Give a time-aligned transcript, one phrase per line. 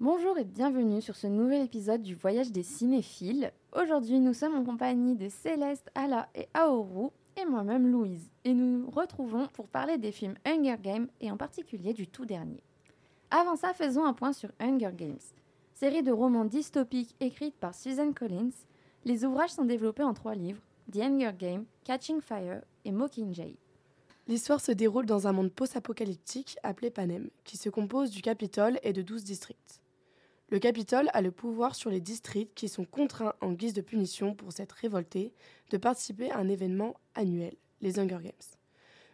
[0.00, 3.52] Bonjour et bienvenue sur ce nouvel épisode du Voyage des cinéphiles.
[3.78, 8.30] Aujourd'hui, nous sommes en compagnie de Céleste, Ala et Aoru, et moi-même Louise.
[8.46, 12.24] Et nous nous retrouvons pour parler des films Hunger Games et en particulier du tout
[12.24, 12.62] dernier.
[13.30, 15.20] Avant ça, faisons un point sur Hunger Games.
[15.74, 18.56] Série de romans dystopiques écrite par Susan Collins,
[19.04, 23.54] les ouvrages sont développés en trois livres The Hunger Games, Catching Fire et Mockingjay.
[24.28, 28.94] L'histoire se déroule dans un monde post-apocalyptique appelé Panem, qui se compose du Capitole et
[28.94, 29.80] de 12 districts.
[30.50, 34.34] Le Capitole a le pouvoir sur les districts qui sont contraints en guise de punition
[34.34, 35.32] pour s'être révoltés
[35.70, 38.32] de participer à un événement annuel, les Hunger Games.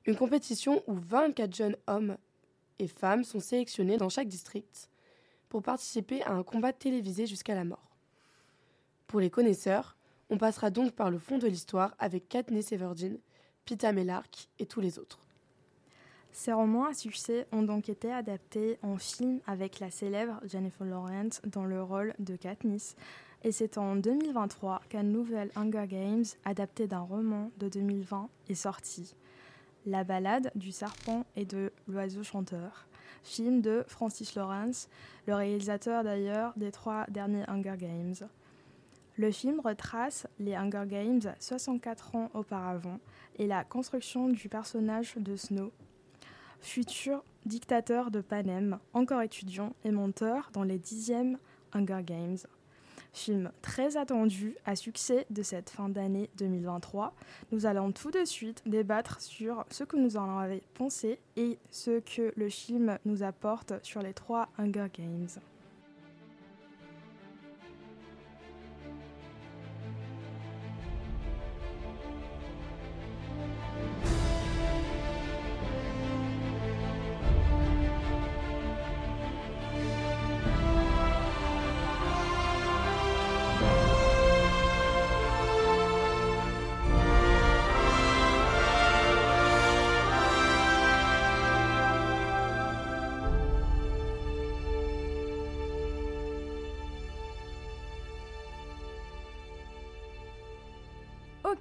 [0.06, 2.16] Une compétition où 24 jeunes hommes
[2.78, 4.88] et femmes sont sélectionnés dans chaque district
[5.50, 7.96] pour participer à un combat télévisé jusqu'à la mort.
[9.06, 9.98] Pour les connaisseurs,
[10.30, 13.18] on passera donc par le fond de l'histoire avec Katniss Everdeen,
[13.66, 15.25] Pita Mellark et tous les autres.
[16.38, 21.40] Ces romans à succès ont donc été adaptés en film avec la célèbre Jennifer Lawrence
[21.46, 22.94] dans le rôle de Katniss.
[23.42, 29.14] Et c'est en 2023 qu'un nouvel Hunger Games, adapté d'un roman de 2020, est sorti.
[29.86, 32.86] La balade du serpent et de l'oiseau chanteur,
[33.22, 34.90] film de Francis Lawrence,
[35.26, 38.28] le réalisateur d'ailleurs des trois derniers Hunger Games.
[39.16, 43.00] Le film retrace les Hunger Games 64 ans auparavant
[43.38, 45.72] et la construction du personnage de Snow,
[46.60, 51.38] futur dictateur de Panem, encore étudiant et monteur dans les dixièmes
[51.72, 52.38] Hunger Games.
[53.12, 57.14] Film très attendu à succès de cette fin d'année 2023.
[57.50, 62.00] Nous allons tout de suite débattre sur ce que nous en avons pensé et ce
[62.00, 65.28] que le film nous apporte sur les trois Hunger Games.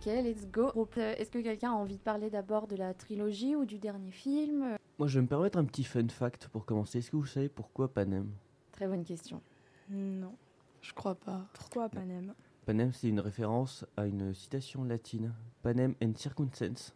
[0.06, 0.72] Ok, let's go.
[0.98, 4.12] Euh, Est-ce que quelqu'un a envie de parler d'abord de la trilogie ou du dernier
[4.12, 4.78] film?
[5.00, 7.00] Moi, je vais me permettre un petit fun fact pour commencer.
[7.00, 8.30] Est-ce que vous savez pourquoi Panem?
[8.72, 9.42] Très bonne question.
[9.90, 10.36] Non.
[10.82, 11.48] Je crois pas.
[11.54, 12.36] Pourquoi Panem?
[12.68, 15.34] Panem, c'est une référence à une citation latine.
[15.64, 16.94] Panem and circumstance.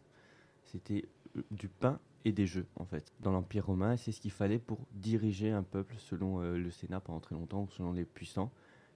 [0.62, 3.96] C'était euh, du pain et des jeux, en fait, dans l'Empire romain.
[3.96, 7.62] C'est ce qu'il fallait pour diriger un peuple selon euh, le Sénat pendant très longtemps,
[7.62, 8.52] ou selon les puissants.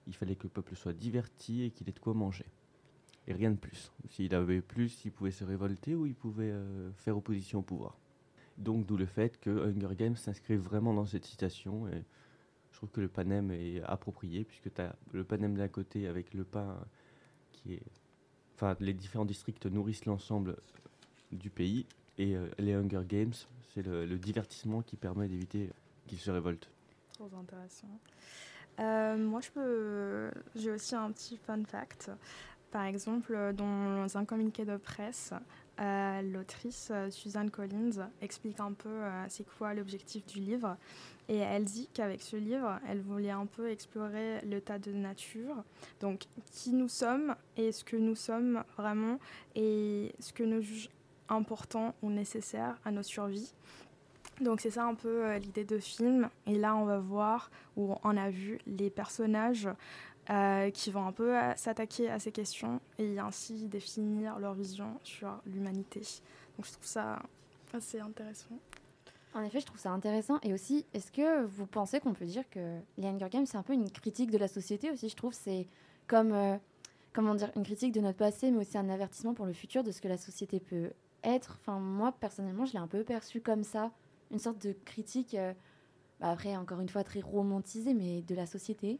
[0.07, 2.45] Il fallait que le peuple soit diverti et qu'il ait de quoi manger.
[3.27, 3.91] Et rien de plus.
[4.09, 7.97] S'il avait plus, il pouvait se révolter ou il pouvait euh, faire opposition au pouvoir.
[8.57, 11.87] Donc d'où le fait que Hunger Games s'inscrit vraiment dans cette citation.
[11.87, 12.03] Et
[12.71, 16.33] je trouve que le panem est approprié, puisque tu as le panem d'un côté avec
[16.33, 16.77] le pain
[17.51, 17.83] qui est...
[18.53, 20.55] Enfin, les différents districts nourrissent l'ensemble
[21.31, 21.85] du pays.
[22.17, 23.33] Et euh, les Hunger Games,
[23.73, 25.69] c'est le, divertissement qui permet d'éviter
[26.07, 26.69] qu'ils se révoltent.
[27.13, 27.87] Trop intéressant.
[28.79, 30.31] Euh, moi, je peux.
[30.55, 32.11] J'ai aussi un petit fun fact.
[32.75, 35.31] Par exemple, dans un communiqué de presse,
[35.79, 40.75] euh, l'autrice euh, Suzanne Collins explique un peu euh, c'est quoi l'objectif du livre.
[41.29, 45.63] Et elle dit qu'avec ce livre, elle voulait un peu explorer l'état de nature,
[46.01, 49.19] donc qui nous sommes et ce que nous sommes vraiment
[49.55, 50.89] et ce que nous juge
[51.29, 53.53] important ou nécessaire à notre survie.
[54.41, 56.29] Donc c'est ça un peu euh, l'idée de film.
[56.45, 59.69] Et là, on va voir, ou on a vu, les personnages
[60.31, 64.99] euh, qui vont un peu euh, s'attaquer à ces questions et ainsi définir leur vision
[65.03, 65.99] sur l'humanité.
[66.57, 67.21] Donc je trouve ça
[67.71, 68.57] assez intéressant.
[69.35, 70.39] En effet, je trouve ça intéressant.
[70.41, 73.61] Et aussi, est-ce que vous pensez qu'on peut dire que les Hunger Games, c'est un
[73.61, 75.33] peu une critique de la société aussi Je trouve?
[75.33, 75.67] C'est
[76.07, 76.57] comme, euh,
[77.13, 79.91] comment dire, une critique de notre passé, mais aussi un avertissement pour le futur de
[79.91, 80.89] ce que la société peut
[81.23, 81.59] être.
[81.61, 83.91] Enfin, moi, personnellement, je l'ai un peu perçu comme ça.
[84.31, 85.37] Une sorte de critique,
[86.19, 88.99] bah, après, encore une fois, très romantisée, mais de la société.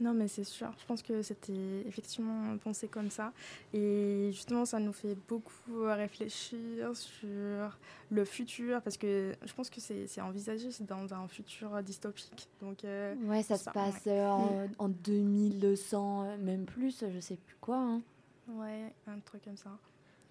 [0.00, 0.70] Non, mais c'est sûr.
[0.78, 3.32] Je pense que c'était effectivement pensé comme ça.
[3.72, 7.78] Et justement, ça nous fait beaucoup réfléchir sur
[8.10, 12.48] le futur, parce que je pense que c'est c'est envisagé c'est dans un futur dystopique.
[12.60, 14.12] Donc, euh, Ouais, ça se passe ouais.
[14.12, 17.78] euh, en, en 2100, euh, même plus, je sais plus quoi.
[17.78, 18.02] hein.
[18.48, 19.70] ouais, un truc comme ça.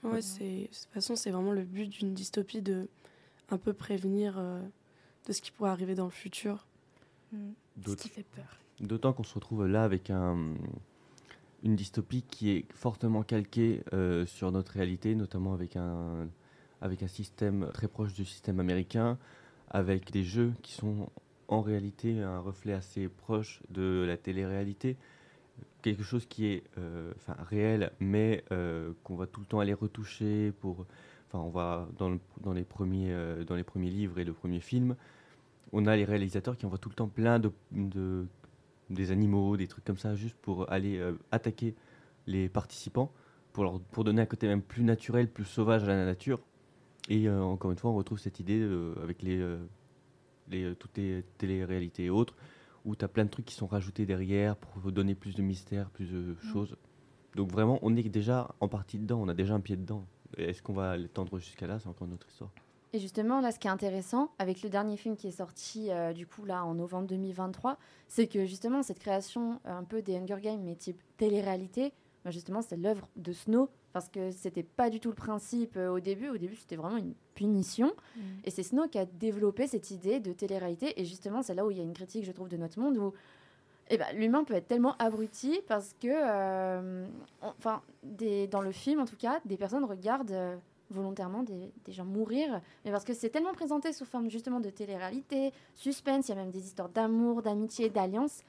[0.03, 0.21] Ouais, Ouais.
[0.21, 2.87] c'est de toute façon, c'est vraiment le but d'une dystopie de
[3.49, 4.61] un peu prévenir euh,
[5.27, 6.65] de ce qui pourrait arriver dans le futur.
[7.31, 7.51] Mm.
[7.87, 8.59] Ce qui fait peur.
[8.81, 10.53] D'autant qu'on se retrouve là avec un,
[11.63, 16.27] une dystopie qui est fortement calquée euh, sur notre réalité, notamment avec un,
[17.07, 19.17] système très proche du système américain,
[19.69, 21.09] avec des jeux qui sont
[21.47, 24.97] en réalité un reflet assez proche de la télé-réalité.
[25.81, 29.73] Quelque chose qui est euh, enfin, réel, mais euh, qu'on va tout le temps aller
[29.73, 30.51] retoucher.
[30.63, 33.15] Enfin, on va dans, le- dans, les premiers,
[33.47, 34.95] dans les premiers livres et le premier film,
[35.71, 38.25] on a les réalisateurs qui envoient tout le temps plein de-
[38.89, 41.75] des animaux, des trucs comme ça, juste pour aller euh, attaquer
[42.27, 43.11] les participants,
[43.53, 46.39] pour, leur, pour donner un côté même plus naturel, plus sauvage à la nature.
[47.09, 49.57] Et euh, encore une fois, on retrouve cette idée euh, avec les,
[50.49, 52.35] les, toutes les télé-réalités et autres,
[52.83, 55.89] où tu as plein de trucs qui sont rajoutés derrière pour donner plus de mystère,
[55.89, 56.75] plus de choses.
[57.35, 60.05] Donc vraiment, on est déjà en partie dedans, on a déjà un pied dedans.
[60.37, 61.79] Est-ce qu'on va l'étendre jusqu'à là?
[61.79, 62.51] C'est encore une autre histoire.
[62.95, 66.13] Et justement, là, ce qui est intéressant avec le dernier film qui est sorti, euh,
[66.13, 67.77] du coup, là, en novembre 2023,
[68.07, 71.91] c'est que justement, cette création euh, un peu des Hunger Games, mais type télé-réalité,
[72.23, 75.89] bah, justement, c'est l'œuvre de Snow, parce que c'était pas du tout le principe euh,
[75.89, 76.29] au début.
[76.29, 77.91] Au début, c'était vraiment une punition.
[78.45, 80.97] Et c'est Snow qui a développé cette idée de télé-réalité.
[80.97, 82.97] Et justement, c'est là où il y a une critique, je trouve, de notre monde,
[82.97, 83.11] où
[83.89, 87.03] eh ben, l'humain peut être tellement abruti parce que,
[87.41, 87.81] enfin,
[88.49, 93.03] dans le film, en tout cas, des personnes regardent volontairement des, gens mourir, mais parce
[93.03, 96.65] que c'est tellement présenté sous forme justement de télé-réalité, suspense, il y a même des
[96.65, 98.41] histoires d'amour, d'amitié, d'alliance,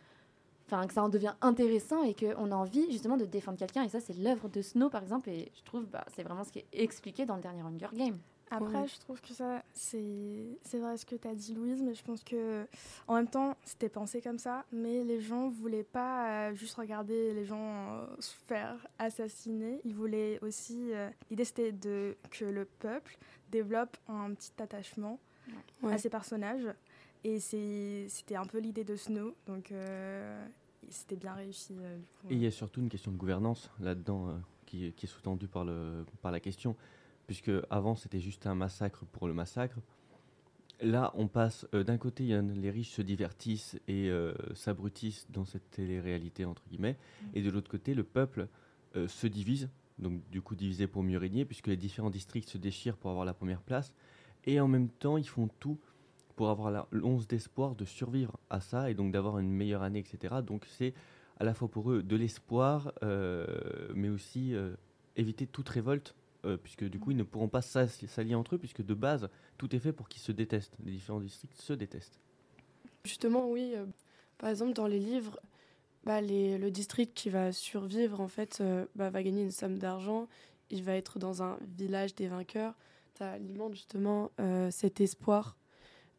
[0.67, 3.85] enfin, que ça en devient intéressant et qu'on a envie justement de défendre quelqu'un.
[3.85, 6.53] Et ça, c'est l'œuvre de Snow, par exemple, et je trouve bah, c'est vraiment ce
[6.53, 8.19] qui est expliqué dans le dernier Hunger Game.
[8.51, 11.95] Après, je trouve que ça, c'est c'est vrai ce que tu as dit, Louise, mais
[11.95, 12.65] je pense que
[13.09, 17.35] en même temps, c'était pensé comme ça, mais les gens voulaient pas euh, juste regarder
[17.35, 17.59] les gens
[17.93, 19.81] euh, se faire assassiner.
[19.85, 20.93] Ils voulaient aussi.
[20.93, 23.19] euh, L'idée, c'était de que le peuple
[23.51, 25.19] développe un petit attachement
[25.83, 25.93] Ouais.
[25.95, 26.69] à ces personnages.
[27.25, 30.45] Et c'est- c'était un peu l'idée de Snow, donc euh,
[30.89, 31.75] c'était bien réussi.
[31.81, 32.27] euh, du coup.
[32.31, 34.33] Et il y a surtout une question de gouvernance là-dedans euh,
[34.67, 36.77] qui, est- qui est sous-tendue par, le, par la question,
[37.27, 39.79] puisque avant c'était juste un massacre pour le massacre.
[40.83, 45.71] Là, on passe euh, d'un côté, les riches se divertissent et euh, s'abrutissent dans cette
[45.71, 46.99] télé-réalité entre guillemets,
[47.35, 48.49] et de l'autre côté, le peuple
[48.95, 52.59] euh, se divise, donc du coup divisé pour mieux régner, puisque les différents districts se
[52.59, 53.95] déchirent pour avoir la première place,
[54.45, 55.79] et en même temps, ils font tout
[56.37, 60.35] pour avoir l'once d'espoir de survivre à ça et donc d'avoir une meilleure année, etc.
[60.47, 60.93] Donc c'est
[61.41, 62.93] à la fois pour eux de l'espoir,
[63.95, 64.55] mais aussi
[65.17, 66.15] éviter toute révolte,
[66.47, 69.29] euh, puisque du coup ils ne pourront pas s'allier entre eux, puisque de base
[69.59, 70.77] tout est fait pour qu'ils se détestent.
[70.85, 72.19] Les différents districts se détestent.
[73.05, 73.73] Justement, oui.
[73.75, 73.85] euh,
[74.39, 75.39] par exemple, dans les livres,
[76.05, 79.79] bah, les- le district qui va survivre, en fait, euh, bah, va gagner une somme
[79.79, 80.29] d'argent.
[80.71, 82.75] Il va être dans un village des vainqueurs.
[83.15, 84.31] Tu alimente justement
[84.71, 85.57] cet espoir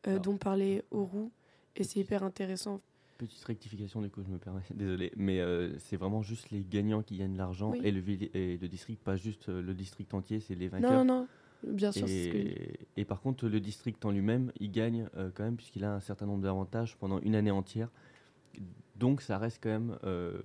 [0.06, 1.30] dont parlait Oru.
[1.76, 2.82] Et c'est hyper intéressant.
[3.18, 7.02] Petite rectification du coup, je me permets, désolé, mais euh, c'est vraiment juste les gagnants
[7.02, 7.82] qui gagnent l'argent Oui.
[7.84, 11.04] et, le villi- et le district, pas juste euh, le district entier, c'est les vainqueurs.
[11.04, 11.28] Non, non, non.
[11.74, 12.10] Bien sûr, que.
[12.96, 16.00] Et, par contre, le district en lui-même, il gagne euh, quand même puisqu'il a un
[16.00, 17.90] certain nombre d'avantages pendant une année entière.
[18.96, 20.40] Donc ça reste quand même, euh,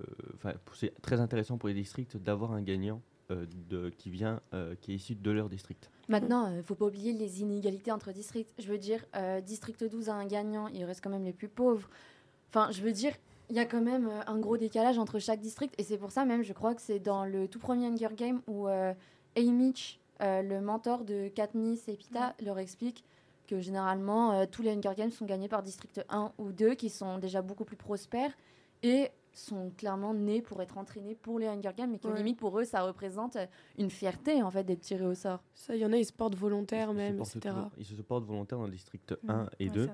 [0.73, 4.91] c'est très intéressant pour les districts d'avoir un gagnant euh, de, qui vient, euh, qui
[4.91, 5.89] est issu de leur district.
[6.07, 8.51] Maintenant, il ne faut pas oublier les inégalités entre districts.
[8.59, 11.47] Je veux dire, euh, district 12 a un gagnant, il reste quand même les plus
[11.47, 11.89] pauvres.
[12.55, 13.13] Enfin, je veux dire,
[13.49, 15.73] il y a quand même euh, un gros décalage entre chaque district.
[15.79, 18.41] Et c'est pour ça même, je crois que c'est dans le tout premier Hunger Game
[18.47, 18.93] où euh,
[19.35, 23.03] Haymitch, euh, le mentor de Katniss et Pita, leur explique
[23.47, 26.89] que généralement, euh, tous les Hunger Games sont gagnés par district 1 ou 2 qui
[26.91, 28.31] sont déjà beaucoup plus prospères
[28.83, 32.17] et sont clairement nés pour être entraînés pour les Hunger Games, mais que Ouais.
[32.17, 33.35] limite pour eux, ça représente
[33.79, 35.41] une fierté en fait d'être tiré au sort.
[35.55, 37.55] Ça, il y en a, ils se portent volontaires Ils se même, portent etc.
[37.79, 39.31] Ils se portent volontaires dans le district Mm.
[39.31, 39.89] 1 et Ouais, 2.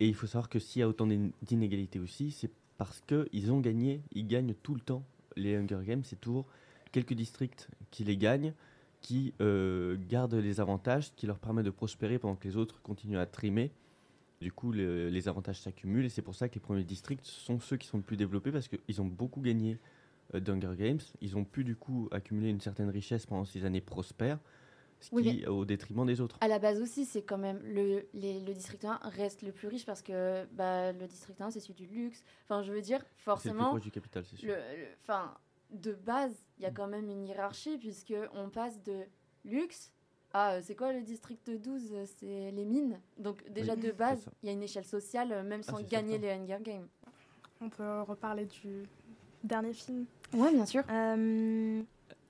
[0.00, 3.52] Et il faut savoir que s'il y a autant d'in- d'inégalités aussi, c'est parce qu'ils
[3.52, 5.04] ont gagné, ils gagnent tout le temps.
[5.36, 6.46] Les Hunger Games, c'est toujours
[6.90, 8.52] quelques districts qui les gagnent,
[9.00, 13.18] qui euh, gardent les avantages, qui leur permet de prospérer pendant que les autres continuent
[13.18, 13.70] à trimer.
[14.40, 17.60] Du coup, le- les avantages s'accumulent et c'est pour ça que les premiers districts sont
[17.60, 19.78] ceux qui sont le plus développés parce qu'ils ont beaucoup gagné
[20.34, 21.00] euh, d'Hunger Games.
[21.20, 24.40] Ils ont pu du coup accumuler une certaine richesse pendant ces années prospères,
[25.02, 26.36] ce Oui, qui au détriment des autres.
[26.40, 29.68] À la base aussi, c'est quand même le, les- le district 1 reste le plus
[29.68, 32.24] riche parce que bah, le district 1 c'est celui du luxe.
[32.44, 34.54] Enfin, je veux dire, C'est le plus forcément, proche du capital, c'est sûr.
[35.02, 35.34] enfin,
[35.70, 39.04] de base, il y a quand même une hiérarchie puisque on passe de
[39.44, 39.92] luxe
[40.34, 43.00] à euh, c'est quoi le district 12 euh, C'est les mines.
[43.18, 45.88] Donc déjà Oui, de base, il y a une échelle sociale euh, même sans c'est
[45.88, 46.26] gagner certain.
[46.26, 46.88] les Hunger Games.
[47.60, 48.84] On peut reparler du
[49.44, 50.06] dernier film.
[50.34, 50.82] Ouais, bien sûr.
[50.90, 51.82] Euh,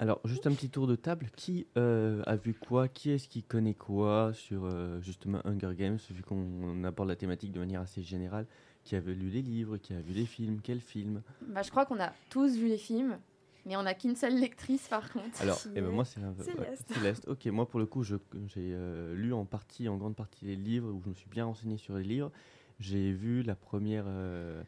[0.02, 1.30] Alors, juste un petit tour de table.
[1.36, 2.88] Qui euh, a vu quoi?
[2.88, 7.52] Qui est-ce qui connaît quoi sur euh, justement Hunger Games Vu qu'on aborde la thématique
[7.52, 8.48] de manière assez générale?
[8.82, 11.86] Qui a lu les livres Qui a vu les films Quel film Bah, je crois
[11.86, 13.16] qu'on a tous vu les films,
[13.64, 15.40] mais on n'a qu'une seule lectrice par contre.
[15.40, 16.92] Alors, eh ben moi, c'est un peu- Céleste.
[16.92, 17.28] Céleste.
[17.28, 18.18] Ok, moi, pour le coup, j'ai
[18.58, 21.76] euh, lu en partie, en grande partie, les livres où je me suis bien renseigné
[21.76, 22.32] sur les livres.
[22.80, 24.64] J'ai vu la première, euh,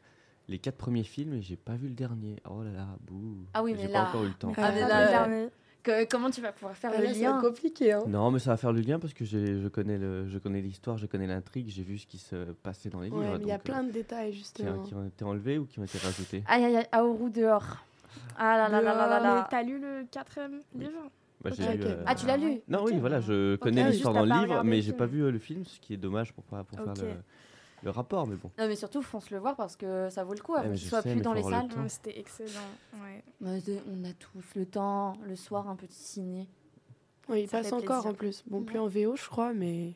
[0.49, 2.37] les quatre premiers films et j'ai pas vu le dernier.
[2.49, 3.39] Oh là là, bouh.
[3.55, 4.53] Ah oui, J'ai mais pas là- encore eu le temps.
[4.57, 5.49] Ah, mais pas là, vu le euh, dernier
[5.83, 7.93] Que- comment tu vas pouvoir faire Ah, le là, c'est lien compliqué.
[7.93, 8.05] Hein.
[8.07, 10.63] Non, mais ça va faire le lien parce que j'ai- je connais le, je connais
[10.63, 13.19] l'histoire, je connais l'intrigue, j'ai vu ce qui se passait dans les livres.
[13.33, 14.83] Ouais, il y a plein euh, de détails qui, justement.
[14.83, 16.43] qui ont été enlevés ou qui ont été rajoutés.
[16.47, 17.85] Aïe aïe aïe, Aoru dehors.
[18.39, 19.47] Ah là là là là là là.
[19.51, 20.85] t'as lu le quatrième Oui.
[20.85, 21.11] livre?
[21.43, 21.87] Bah, j'ai lu, ok.
[21.91, 22.61] euh, Ah, tu l'as lu?
[22.69, 24.97] Non, oui, voilà, je connais Ah, l'histoire dans le pas livre, mais j'ai film.
[24.97, 27.11] pas vu euh, le film, ce qui est dommage pour, pas, pour faire le,
[27.85, 28.51] le rapport, mais bon.
[28.59, 30.87] Non mais surtout fonce le voir parce que ça vaut le coup avant qu'il je
[30.89, 31.69] soit sais, plus dans les le salles.
[31.77, 32.49] Ouais, C'était excellent.
[33.03, 33.23] Ouais.
[33.61, 36.49] C'est- on a tous le temps, le soir un peu de ciné.
[37.29, 38.11] Oui, il Ça passe encore plaisir.
[38.11, 38.45] en plus.
[38.47, 38.65] Bon, Ouais.
[38.65, 39.95] plus en VO, je crois, mais.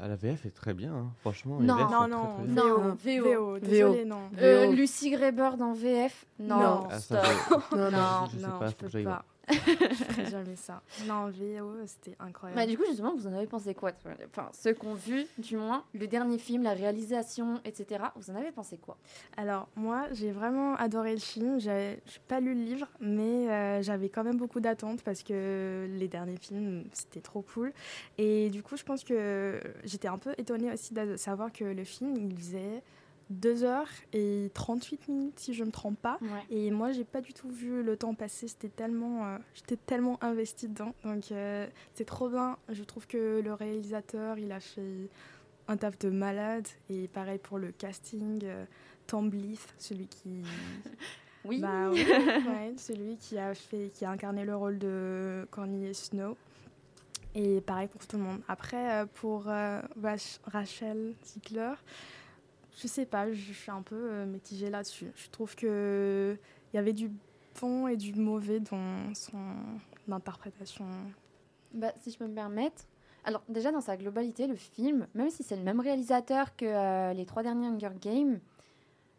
[0.00, 1.12] Ah, la VF est très bien, hein.
[1.20, 1.58] franchement.
[1.60, 1.74] Non.
[1.76, 2.78] VF Non, sont non, très, très Non.
[2.78, 2.96] VO.
[2.96, 3.52] VO.
[3.54, 3.58] VO.
[3.58, 4.30] Désolé, non.
[4.40, 4.72] Euh, VO.
[4.72, 6.86] Lucy Greybird en VF Non, Non.
[6.90, 7.62] Ah, ça, stop.
[7.72, 7.90] je- Non, non.
[7.90, 8.26] Non.
[8.30, 9.24] je sais non, pas, je faut que peux j'aille pas.
[9.50, 10.82] je ferai jamais ça.
[11.06, 12.60] Non, VO, c'était incroyable.
[12.60, 13.92] Bah, du coup, justement, vous en avez pensé quoi
[14.30, 18.04] Enfin, ceux qu'on vu, du moins, le dernier film, la réalisation, etc.
[18.16, 18.96] Vous en avez pensé quoi?
[19.36, 21.58] Alors, moi, j'ai vraiment adoré le film.
[21.60, 26.08] J'ai pas lu le livre, mais euh, j'avais quand même beaucoup d'attentes parce que les
[26.08, 27.72] derniers films, c'était trop cool.
[28.18, 31.84] Et du coup, je pense que j'étais un peu étonnée aussi de savoir que le
[31.84, 32.82] film, il faisait
[33.30, 36.18] 2 heures et 38 minutes, si je me trompe pas.
[36.22, 36.44] Ouais.
[36.50, 38.48] Et moi, j'ai pas du tout vu le temps passer.
[38.48, 40.94] C'était tellement, euh, j'étais tellement investie dedans.
[41.04, 42.56] Donc, euh, c'est trop bien.
[42.70, 45.08] Je trouve que le réalisateur, il a fait
[45.68, 46.66] un taf de malade.
[46.88, 48.40] Et pareil pour le casting.
[48.44, 48.64] euh,
[49.06, 50.42] Tom Blyth, celui qui,
[51.44, 51.60] Oui.
[51.60, 56.36] bah ouais, celui qui a fait, qui a incarné le rôle de Cornelius Snow.
[57.34, 58.40] Et pareil pour tout le monde.
[58.48, 61.72] Après, pour Rach- Rachel Ziegler,
[62.80, 65.10] je sais pas, je suis un peu euh, mitigée là-dessus.
[65.16, 66.36] Je trouve que
[66.72, 67.10] il y avait du
[67.60, 69.38] bon et du mauvais dans son
[70.10, 70.86] interprétation.
[71.74, 72.84] Bah, si je peux me permettre.
[73.24, 77.12] Alors, déjà, dans sa globalité, le film, même si c'est le même réalisateur que euh,
[77.12, 78.38] les trois derniers Hunger Games,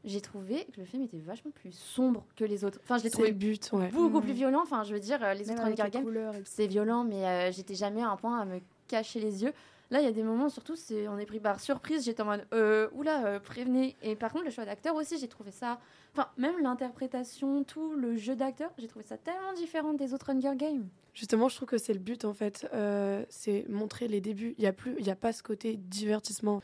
[0.05, 2.79] j'ai trouvé que le film était vachement plus sombre que les autres.
[2.83, 3.89] Enfin, je l'ai trouvé le but, ouais.
[3.89, 4.61] beaucoup plus violent.
[4.63, 7.75] Enfin, je veux dire, euh, les Même autres Hunger Games, c'est violent, mais euh, j'étais
[7.75, 9.53] jamais à un point à me cacher les yeux.
[9.91, 10.75] Là, il y a des moments, surtout,
[11.09, 12.05] on est pris par surprise.
[12.05, 13.95] J'étais en mode, euh, oula, euh, prévenez.
[14.03, 15.79] Et par contre, le choix d'acteur aussi, j'ai trouvé ça.
[16.13, 20.55] Enfin, même l'interprétation, tout le jeu d'acteur, j'ai trouvé ça tellement différent des autres Hunger
[20.55, 20.87] Games.
[21.15, 22.67] Justement, je trouve que c'est le but en fait.
[22.73, 24.53] Euh, c'est montrer les débuts.
[24.57, 26.61] Il n'y a, plus- y a pas ce côté divertissement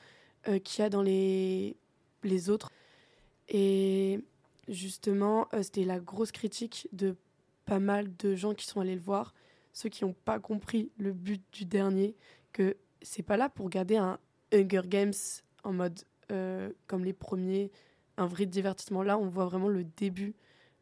[0.47, 1.75] euh, qu'il y a dans les,
[2.23, 2.69] les autres.
[3.49, 4.19] Et
[4.67, 7.15] justement, c'était la grosse critique de
[7.65, 9.33] pas mal de gens qui sont allés le voir.
[9.73, 12.15] Ceux qui n'ont pas compris le but du dernier,
[12.53, 14.19] que c'est pas là pour garder un
[14.53, 15.13] Hunger Games
[15.63, 15.99] en mode
[16.31, 17.71] euh, comme les premiers,
[18.17, 19.03] un vrai divertissement.
[19.03, 20.33] Là, on voit vraiment le début,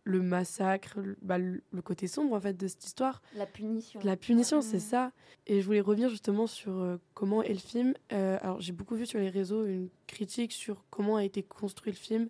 [0.03, 3.21] le massacre, le, bah, le- côté sombre en fait de cette histoire.
[3.35, 3.99] La punition.
[4.03, 5.11] La punition, c'est ça.
[5.47, 7.93] Et je voulais revenir justement sur euh, comment est le film.
[8.11, 11.91] Euh, alors, j'ai beaucoup vu sur les réseaux une critique sur comment a été construit
[11.91, 12.29] le film,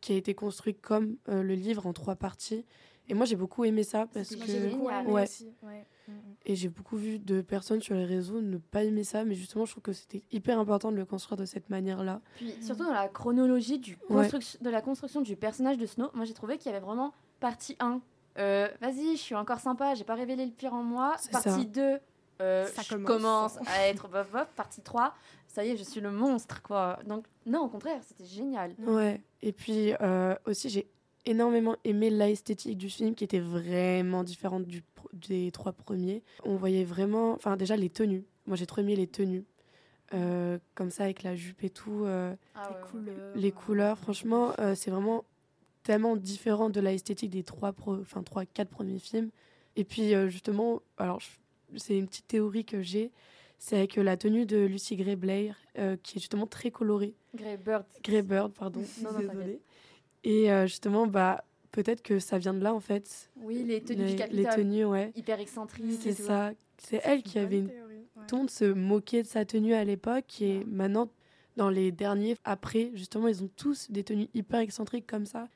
[0.00, 2.64] qui a été construit comme le livre en trois parties.
[3.10, 4.46] Et moi, j'ai beaucoup aimé ça parce que.
[4.46, 4.70] j'ai génial.
[4.70, 5.22] beaucoup aimé Ouais.
[5.24, 5.52] aussi.
[5.62, 5.84] Ouais.
[6.08, 6.16] Mm, mm.
[6.46, 9.64] Et j'ai beaucoup vu de personnes sur les réseaux ne pas aimer ça, mais justement,
[9.66, 12.20] je trouve que c'était hyper important de le construire de cette manière-là.
[12.36, 14.28] Puis surtout dans la chronologie du Ouais.
[14.60, 17.76] de la construction du personnage de Snow, moi j'ai trouvé qu'il y avait vraiment partie
[17.80, 18.00] 1.
[18.38, 21.14] euh, Vas-y, je suis encore sympa, j'ai pas révélé le pire en moi.
[21.18, 21.64] C'est Partie ça.
[21.64, 21.98] 2,
[22.40, 23.06] euh, Ça je commence.
[23.06, 24.48] commence à être bof bof.
[24.56, 25.14] Partie 3,
[25.46, 26.98] ça y est, je suis le monstre quoi.
[27.06, 28.74] Donc, non, au contraire, c'était génial.
[28.78, 29.20] Ouais.
[29.42, 30.88] Et puis euh, aussi, j'ai
[31.26, 34.82] énormément aimé l'esthétique du film qui était vraiment différente du,
[35.28, 36.22] des trois premiers.
[36.44, 38.24] On voyait vraiment, enfin déjà les tenues.
[38.46, 39.44] Moi, j'ai trop aimé les tenues.
[40.12, 42.04] Euh, comme ça, avec la jupe et tout.
[42.04, 43.36] euh, Ah Les couleurs.
[43.36, 45.24] les couleurs, franchement, euh, c'est vraiment
[45.84, 49.30] tellement différent de l'esthétique des trois, pro- enfin trois, quatre premiers films.
[49.76, 51.20] Et puis euh, justement, alors
[51.76, 53.12] c'est une petite théorie que j'ai,
[53.58, 57.14] c'est avec la tenue de Lucy Gray Blair, euh, qui est justement très colorée.
[57.36, 57.84] Grey Bird.
[58.02, 58.82] Grey Bird, pardon.
[59.04, 59.60] Non, non, désolée.
[60.24, 63.30] Et euh, justement, bah peut-être que ça vient de là en fait.
[63.36, 64.54] Oui, les tenues les, du les Capitole.
[64.54, 65.12] tenues, ouais.
[65.16, 65.98] Hyper excentriques.
[66.00, 66.52] C'est ça.
[66.78, 68.26] C'est elle qui avait une théorie, ouais.
[68.26, 71.08] ton de se moquer de sa tenue à l'époque et maintenant
[71.56, 75.46] dans les derniers après justement ils ont tous des tenues hyper excentriques comme ça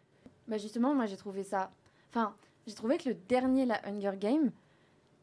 [0.49, 1.71] Bah justement, moi j'ai trouvé ça.
[2.11, 2.35] Enfin,
[2.66, 4.50] j'ai trouvé que le dernier, la Hunger Game,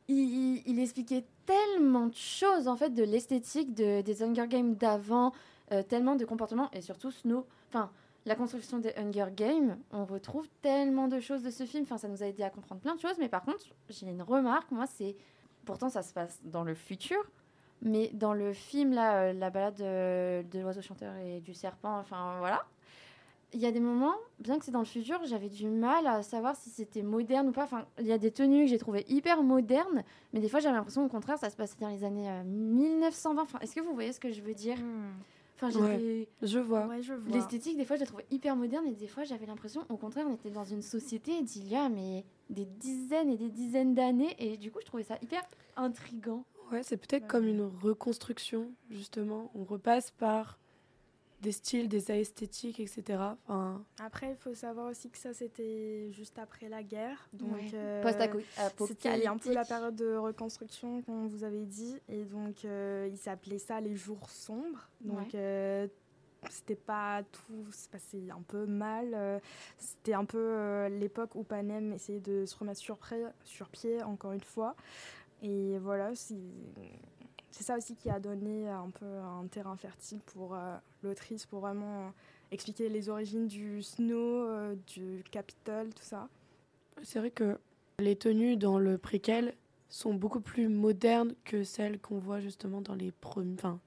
[0.07, 4.75] il, il- il expliquait tellement de choses en fait de l'esthétique de, des Hunger Games
[4.75, 5.33] d'avant,
[5.71, 7.45] euh, tellement de comportements et surtout Snow.
[7.69, 7.91] Enfin,
[8.25, 11.83] la construction des Hunger Games, on retrouve tellement de choses de ce film.
[11.83, 13.17] Enfin, ça nous a aidé à comprendre plein de choses.
[13.19, 14.69] Mais par contre, j'ai une remarque.
[14.71, 15.15] Moi, c'est
[15.65, 17.19] pourtant ça se passe dans le futur.
[17.81, 21.97] Mais dans le film, là, euh, la balade euh, de l'oiseau chanteur et du serpent,
[21.97, 22.63] enfin voilà,
[23.53, 26.23] il y a des moments, bien que c'est dans le futur, j'avais du mal à
[26.23, 27.63] savoir si c'était moderne ou pas.
[27.63, 30.75] Enfin, il y a des tenues que j'ai trouvées hyper modernes, mais des fois j'avais
[30.75, 33.41] l'impression au contraire ça se passait dans les années euh, 1920.
[33.41, 34.77] Enfin, est-ce que vous voyez ce que je veux dire?
[34.77, 35.11] Mm.
[35.61, 36.27] Enfin, Ouais.
[36.41, 36.87] Je vois.
[36.87, 37.31] Ouais, je vois.
[37.33, 40.25] L'esthétique, des fois, je la trouvais hyper moderne et des fois, j'avais l'impression, au contraire,
[40.27, 44.35] on était dans une société d'il y a mais des dizaines et des dizaines d'années
[44.39, 45.41] et du coup, je trouvais ça hyper
[45.75, 46.45] intrigant.
[46.71, 47.27] Ouais, c'est peut-être Ouais.
[47.29, 49.51] comme une reconstruction, justement.
[49.55, 50.57] On repasse par
[51.41, 53.35] des styles, des esthétiques, etc.
[53.47, 57.27] Enfin, Après, il faut savoir aussi que ça, c'était juste après la guerre.
[57.33, 57.71] Donc, Ouais.
[57.73, 58.03] euh.
[58.87, 61.95] C'était un peu la période de reconstruction, comme vous avez dit.
[62.09, 64.89] Et donc, euh, ils s'appelaient ça les jours sombres.
[65.01, 65.29] Donc, Ouais.
[65.35, 65.87] euh,
[66.49, 69.13] c'était pas tout se passait un peu mal.
[69.13, 69.39] euh,
[69.77, 72.97] c'était un peu euh, l'époque où Panem essayait de se remettre sur,
[73.43, 74.75] sur pied, encore une fois.
[75.43, 76.35] Et voilà, c'est
[77.51, 81.59] c'est ça aussi qui a donné un peu un terrain fertile pour euh, l'autrice, pour
[81.59, 82.09] vraiment euh,
[82.51, 86.29] expliquer les origines du Snow, euh, du Capitole, tout ça.
[87.03, 87.59] c'est vrai que
[87.99, 89.53] les tenues dans le préquel
[89.89, 93.79] sont beaucoup plus modernes que celles qu'on voit justement dans les premiers, enfin,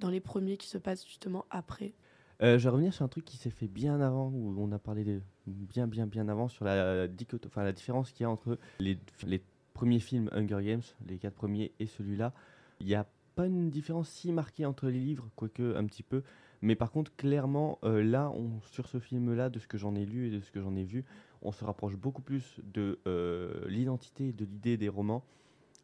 [0.00, 1.92] dans les premiers qui se passent justement après.
[2.40, 4.78] Euh, je vais revenir sur un truc qui s'est fait bien avant, où on a
[4.78, 8.98] parlé de, bien, bien, bien avant, sur la, la différence qu'il y a entre les,
[9.26, 9.42] les
[9.74, 12.32] premiers films Hunger Games, les quatre premiers, et celui-là.
[12.80, 16.22] Il n'y a pas une différence si marquée entre les livres, quoique un petit peu.
[16.60, 18.32] Mais par contre, clairement, euh, là,
[18.62, 20.84] sur ce film-là, de ce que j'en ai lu et de ce que j'en ai
[20.84, 21.04] vu,
[21.42, 25.24] on se rapproche beaucoup plus de euh, l'identité et de l'idée des romans.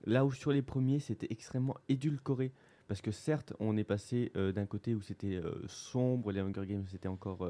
[0.05, 2.53] Là où sur les premiers, c'était extrêmement édulcoré.
[2.89, 6.85] Parce que certes, on est passé euh, d'un côté où c'était sombre, les Hunger Games
[6.91, 7.49] c'était encore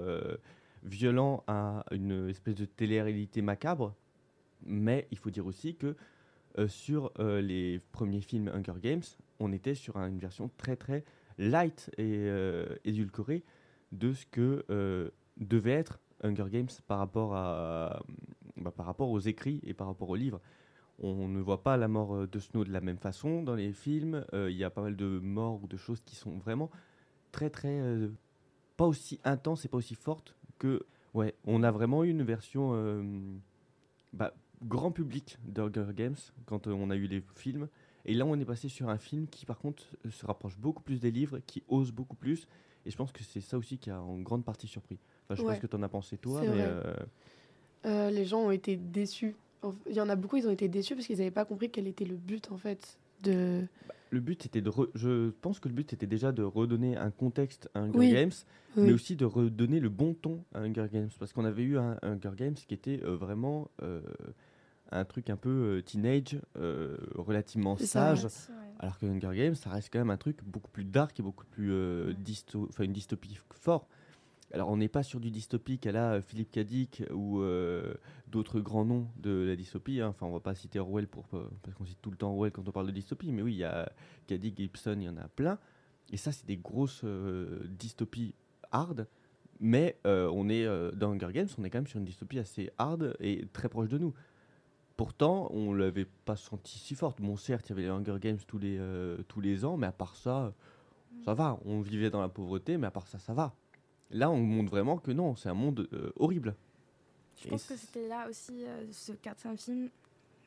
[0.82, 3.94] violent, à une espèce de télé-réalité macabre.
[4.66, 5.96] Mais il faut dire aussi que
[6.68, 9.02] sur les premiers films Hunger Games,
[9.40, 11.04] on était sur un- une version très très
[11.38, 13.42] light et euh, édulcorée
[13.92, 18.02] de ce que euh, devait être Hunger Games par rapport, à,
[18.56, 20.40] bah, par rapport aux écrits et par rapport aux livres.
[21.00, 23.72] On ne voit pas la mort euh, de Snow de la même façon dans les
[23.72, 24.24] films.
[24.32, 26.70] Il y a pas mal de morts ou de choses qui sont vraiment
[27.32, 27.80] très très
[28.76, 31.34] pas aussi intenses et pas aussi fortes que ouais.
[31.46, 32.72] On a vraiment eu une version
[34.12, 37.68] bah, grand public d'Hunger Games quand on a eu les films.
[38.06, 40.82] Et là, on est passé sur un film qui, par contre, euh, se rapproche beaucoup
[40.82, 42.46] plus des livres, qui ose beaucoup plus.
[42.86, 44.98] Et je pense que c'est ça aussi qui a en grande partie surpris.
[45.24, 46.94] Enfin, je sais pas ce que tu en as pensé, toi, mais euh,
[47.86, 49.34] Euh, les gens ont été déçus.
[49.88, 51.86] Il y en a beaucoup, ils ont été déçus parce qu'ils n'avaient pas compris quel
[51.86, 53.66] était le but en fait de.
[54.10, 54.68] le but c'était de.
[54.70, 58.12] re- Je pense que le but était déjà de redonner un contexte à Hunger Oui.
[58.12, 58.32] Games,
[58.76, 58.84] Oui.
[58.84, 61.08] mais aussi de redonner le bon ton à Hunger Games.
[61.18, 63.70] Parce qu'on avait eu un Hunger Games qui était euh, vraiment
[64.94, 68.22] un truc un peu euh, teenage, euh, relativement sage.
[68.78, 71.44] Alors que Hunger Games, ça reste quand même un truc beaucoup plus dark et beaucoup
[71.46, 73.88] plus euh, dysto- enfin une dystopie fort.
[74.52, 77.94] Alors on n'est pas sur du dystopique à la euh, Philippe Cadic ou euh,
[78.28, 80.00] d'autres grands noms de la dystopie.
[80.00, 80.08] hein.
[80.08, 81.24] Enfin on va pas citer Orwell pour
[81.62, 83.58] parce qu'on cite tout le temps Orwell quand on parle de dystopie, mais oui il
[83.58, 83.90] y a
[84.26, 85.58] Cadic, Gibson, il y en a plein.
[86.12, 88.34] Et ça c'est des grosses euh, dystopies
[88.70, 89.06] hard.
[89.60, 93.16] Mais on est dans Hunger Games, on est quand même sur une dystopie assez hard
[93.20, 94.12] et très proche de nous.
[94.96, 97.20] Pourtant, on l'avait pas senti si forte.
[97.20, 99.88] Bon, certes, il y avait les Hunger Games tous les, euh, tous les ans, mais
[99.88, 100.52] à part ça,
[101.24, 101.58] ça va.
[101.64, 103.54] On vivait dans la pauvreté, mais à part ça, ça va.
[104.10, 106.54] Là, on montre vraiment que non, c'est un monde euh, horrible.
[107.36, 109.90] Je Et pense que c'était là aussi euh, ce quatrième film.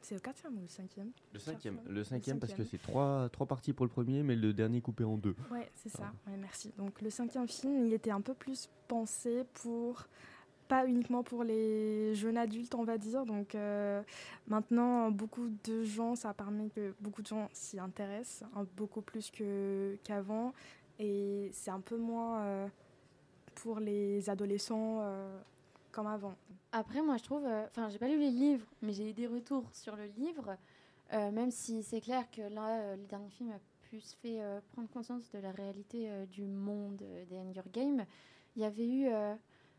[0.01, 1.11] C'est le quatrième ou le cinquième?
[1.33, 4.53] Le cinquième, le cinquième parce que c'est trois, trois parties pour le premier, mais le
[4.53, 5.35] dernier coupé en deux.
[5.51, 6.03] Ouais, c'est ça.
[6.13, 6.29] Ah.
[6.29, 6.71] Ouais, merci.
[6.77, 10.05] Donc le cinquième film, il était un peu plus pensé pour
[10.67, 13.25] pas uniquement pour les jeunes adultes, on va dire.
[13.25, 14.01] Donc euh,
[14.47, 19.31] maintenant, beaucoup de gens, ça permet que beaucoup de gens s'y intéressent, hein, beaucoup plus
[20.03, 20.53] qu'avant,
[20.99, 22.67] et c'est un peu moins euh,
[23.55, 25.39] pour les adolescents euh,
[25.91, 26.35] comme avant.
[26.71, 27.45] Après, moi, je trouve.
[27.67, 30.57] Enfin, j'ai pas lu les livres, mais j'ai eu des retours sur le livre.
[31.11, 34.39] même si c'est clair que là, le dernier film a plus fait
[34.73, 38.05] prendre conscience de la réalité du monde des Hunger Games.
[38.55, 39.07] Il y avait eu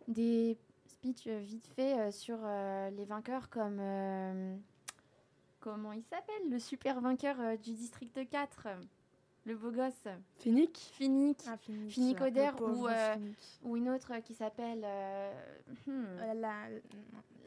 [0.09, 0.57] des
[0.99, 3.81] speeches euh, vite fait euh, sur euh, les vainqueurs comme.
[5.61, 8.69] comment il s'appelle Le super vainqueur du district 4,
[9.49, 10.05] le beau gosse,
[10.37, 11.39] Finnick Finnick.
[11.49, 11.57] Ah,
[12.27, 13.37] Oder pauvre ou, euh, Finnick.
[13.65, 14.83] Ou une autre qui s'appelle.
[14.85, 15.33] euh,
[15.87, 16.51] hmm, Euh, la-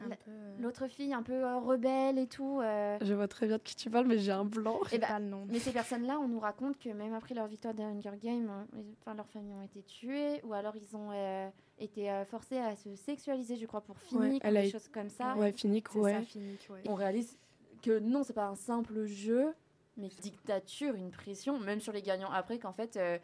[0.04, 2.60] un la- peu, euh, L'autre fille un peu euh, rebelle et tout.
[2.60, 2.98] euh.
[3.00, 4.80] Je vois très bien de qui tu parles, mais j'ai un blanc.
[4.90, 5.46] j'ai Eh ben, pas le nom.
[5.48, 8.66] Mais ces personnes-là, on nous raconte que même après leur victoire des Hunger Games, hein,
[9.00, 12.74] enfin, leurs familles ont été tuées, ou alors ils ont euh, été euh, forcés à
[12.74, 15.36] se sexualiser, je crois, pour finir, elle a des choses comme ça.
[15.36, 15.52] Ouais,
[16.00, 16.12] ouais.
[16.12, 16.82] ça, ouais.
[16.88, 17.38] On réalise
[17.80, 19.52] que non, c'est pas un simple jeu,
[19.96, 23.18] mais dictature, une pression, même sur les gagnants après, qu'en fait, euh,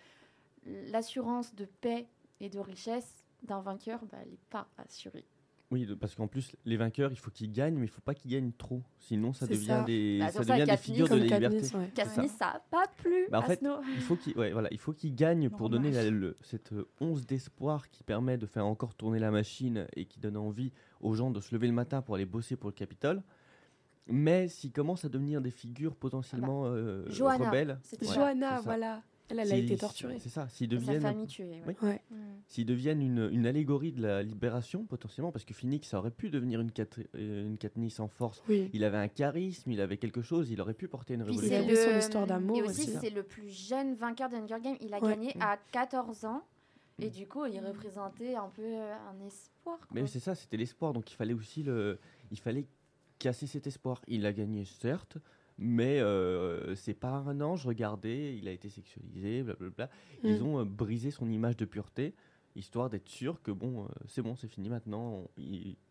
[0.66, 2.06] l'assurance de paix
[2.40, 5.24] et de richesse d'un vainqueur, bah, elle n'est pas assurée.
[5.70, 8.14] Oui, de- parce qu'en plus, les vainqueurs, il faut qu'ils gagnent, mais il faut pas
[8.14, 8.82] qu'ils gagnent trop.
[8.98, 9.82] Sinon, ça devient ça.
[9.82, 11.76] des, Bah, ça ça, devient des figures de Comme la liberté.
[11.76, 11.90] Ouais.
[11.94, 13.74] Katniss, ça a pas plu Bah, en à fait, Snow.
[13.94, 16.88] Il faut qu'ils ouais, voilà, il faut qu'ils gagnent pour donner la- le- cette euh,
[17.02, 21.12] once d'espoir qui permet de faire encore tourner la machine et qui donne envie aux
[21.14, 23.22] gens de se lever le matin pour aller bosser pour le Capitole.
[24.08, 28.14] Mais s'ils commencent à devenir des figures potentiellement euh, Ah bah, Johanna, rebelles, c'était ouais.
[28.14, 29.02] Johanna, voilà.
[29.30, 30.16] Elle, elle a été torturée.
[30.20, 31.60] C'est ça, s'ils deviennent, famille tuée.
[31.66, 31.76] ouais.
[31.82, 31.88] Oui.
[31.88, 32.02] Ouais.
[32.10, 32.16] Mm.
[32.46, 36.30] s'ils deviennent une, une allégorie de la libération potentiellement, parce que Phoenix ça aurait pu
[36.30, 38.42] devenir une, Kat- euh, une Katniss en force.
[38.48, 38.70] Oui.
[38.72, 41.40] Il avait un charisme, il avait quelque chose, il aurait pu porter une Puis Il
[41.40, 41.66] révolution.
[41.66, 42.96] c'est avait le- son histoire d'amour Et aussi, aussi.
[43.02, 44.76] c'est le plus jeune vainqueur d'Hunger Games.
[44.80, 45.10] Il a Ouais.
[45.10, 46.42] gagné à 14 ans.
[47.00, 47.10] Et Mm.
[47.10, 49.76] du coup, il représentait un peu euh, un espoir.
[49.78, 49.88] quoi.
[49.92, 50.94] Mais c'est ça, c'était l'espoir.
[50.94, 51.98] Donc il fallait aussi le,
[52.30, 52.64] il fallait
[53.18, 54.00] casser cet espoir.
[54.08, 55.18] Il a gagné certes,
[55.58, 57.66] mais euh, c'est pas un ange.
[57.66, 59.90] Regardez, il a été sexualisé, blablabla.
[60.24, 60.46] Ils Mm.
[60.46, 62.14] ont euh, brisé son image de pureté,
[62.56, 65.24] histoire d'être sûr que bon, euh, c'est bon, c'est fini maintenant.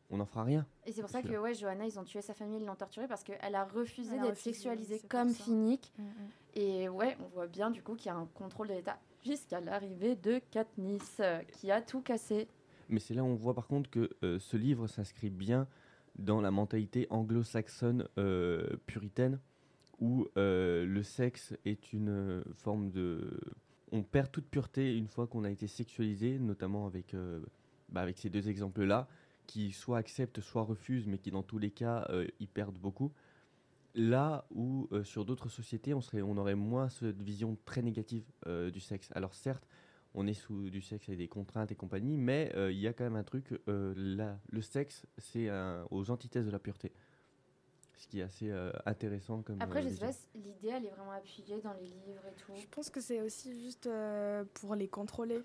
[0.09, 0.65] On, n'en fera rien.
[0.85, 3.09] Et c'est pour ça que, ouais, Johanna, ils ont tué sa famille, ils l'ont torturée
[3.09, 5.29] parce qu'elle a refusé d'être sexualisée comme.
[5.33, 5.91] Finnick.
[5.97, 6.09] Mm, mm.
[6.55, 9.59] Et ouais, on voit bien du coup qu'il y a un contrôle de l'État jusqu'à
[9.59, 12.47] l'arrivée de Katniss euh, qui a tout cassé.
[12.89, 15.67] Mais c'est là où on voit par contre que euh, ce livre s'inscrit bien
[16.17, 19.39] dans la mentalité anglo-saxonne euh, puritaine,
[19.99, 23.39] où euh, le sexe est une euh, forme de...
[23.91, 27.15] On perd toute pureté une fois qu'on a été sexualisé, notamment avec,
[27.87, 29.07] bah, avec ces deux exemples-là,
[29.45, 32.05] qui soit acceptent, soit refusent, mais qui dans tous les cas
[32.41, 33.13] y perdent beaucoup.
[33.95, 38.25] Là où sur d'autres sociétés, on, serait, on aurait moins cette vision très négative
[38.73, 39.09] du sexe.
[39.15, 39.65] Alors certes,
[40.13, 42.93] on est sous du sexe avec des contraintes et compagnie, mais euh, il y a
[42.93, 45.49] quand même un truc, euh, là, le sexe, c'est
[45.91, 46.91] aux antithèses de la pureté.
[47.99, 49.59] Ce qui est assez euh, intéressant comme.
[49.59, 50.07] Après, euh, je sais vision.
[50.07, 52.51] pas si l'idée elle est vraiment appuyée dans les livres et tout.
[52.55, 55.41] Je pense que c'est aussi juste euh, pour les contrôler.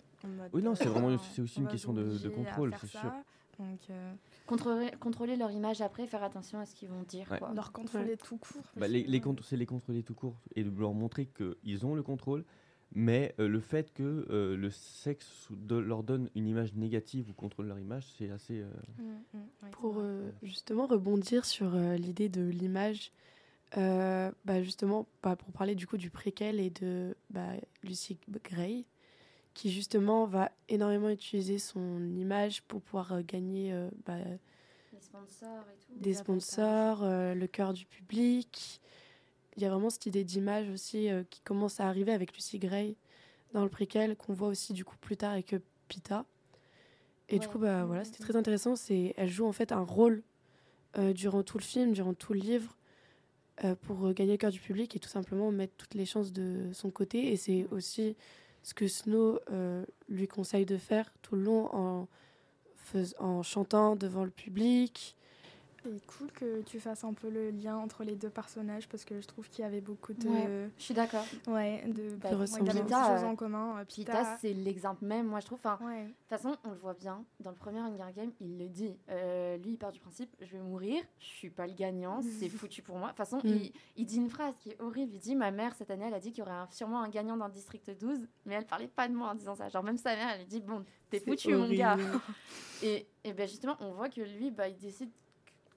[0.52, 3.10] Oui, non, c'est vraiment- c'est aussi une question de- contrôle, c'est sûr.
[3.58, 4.12] Donc, euh,
[4.46, 7.30] Contrôler, contrôler leur image après, faire attention à ce qu'ils vont dire.
[7.30, 7.38] Ouais.
[7.38, 7.52] Quoi.
[7.54, 8.62] leur contrôler tout court.
[8.62, 11.26] Bah, parce les, que, les contr- c'est les contrôler tout court et de leur montrer
[11.26, 12.44] qu'ils ont le contrôle,
[12.94, 17.32] mais euh, le fait que euh, le sexe de- leur donne une image négative ou
[17.32, 18.60] contrôle leur image, c'est assez.
[18.60, 23.12] euh, mm, mm, Pour euh, justement rebondir sur euh, l'idée de l'image,
[23.78, 27.52] euh, bah, justement, bah, pour parler du coup du préquel et de bah,
[27.82, 28.84] Lucy Gray,
[29.54, 34.18] qui justement va énormément utiliser son image pour pouvoir euh, gagner euh, bah,
[34.92, 35.92] Les sponsors et tout.
[36.00, 38.80] des sponsors, euh, le cœur du public.
[39.56, 42.58] Il y a vraiment cette idée d'image aussi euh, qui commence à arriver avec Lucy
[42.58, 42.96] Gray
[43.52, 46.24] dans le préquel, qu'on voit aussi du coup plus tard avec euh, Pita.
[47.28, 48.26] Et du coup, bah, Mm, voilà, mm, c'était mm.
[48.26, 48.76] très intéressant.
[48.76, 50.22] C'est, elle joue en fait un rôle
[50.98, 52.76] euh, durant tout le film, durant tout le livre,
[53.64, 56.70] euh, pour gagner le cœur du public et tout simplement mettre toutes les chances de
[56.72, 57.32] son côté.
[57.32, 58.16] Et c'est aussi
[58.62, 62.06] ce que Snow euh, lui conseille de faire tout le long
[63.18, 65.16] en chantant devant le public.
[65.84, 69.20] C'est cool que tu fasses un peu le lien entre les deux personnages parce que
[69.20, 70.28] je trouve qu'il y avait beaucoup de.
[70.28, 70.68] Ouais.
[70.78, 71.24] Je suis d'accord.
[71.48, 72.14] Ouais, de.
[72.16, 72.58] Bah, ouais, ressemblance.
[72.60, 73.78] il y avait beaucoup de Pita, choses en commun.
[73.80, 74.38] euh, Pita, Pita.
[74.40, 75.58] c'est l'exemple même, moi je trouve.
[75.64, 76.04] Enfin, Ouais.
[76.04, 78.96] De toute façon, on le voit bien, dans le premier Hunger Game, il le dit.
[79.10, 82.48] Euh, lui, il part du principe, je vais mourir, je suis pas le gagnant, c'est
[82.48, 83.08] foutu pour moi.
[83.08, 83.48] De toute façon, Mm.
[83.48, 85.12] il, il dit une phrase qui est horrible.
[85.14, 87.08] Il dit, ma mère, cette année, elle a dit qu'il y aurait un- sûrement un
[87.08, 89.68] gagnant dans le district 12, mais elle parlait pas de moi en disant ça.
[89.68, 91.96] Genre, même sa mère, elle lui dit, bon, t'es foutu, mon gars.
[92.82, 95.10] Et, et ben justement, on voit que lui, bah, il décide,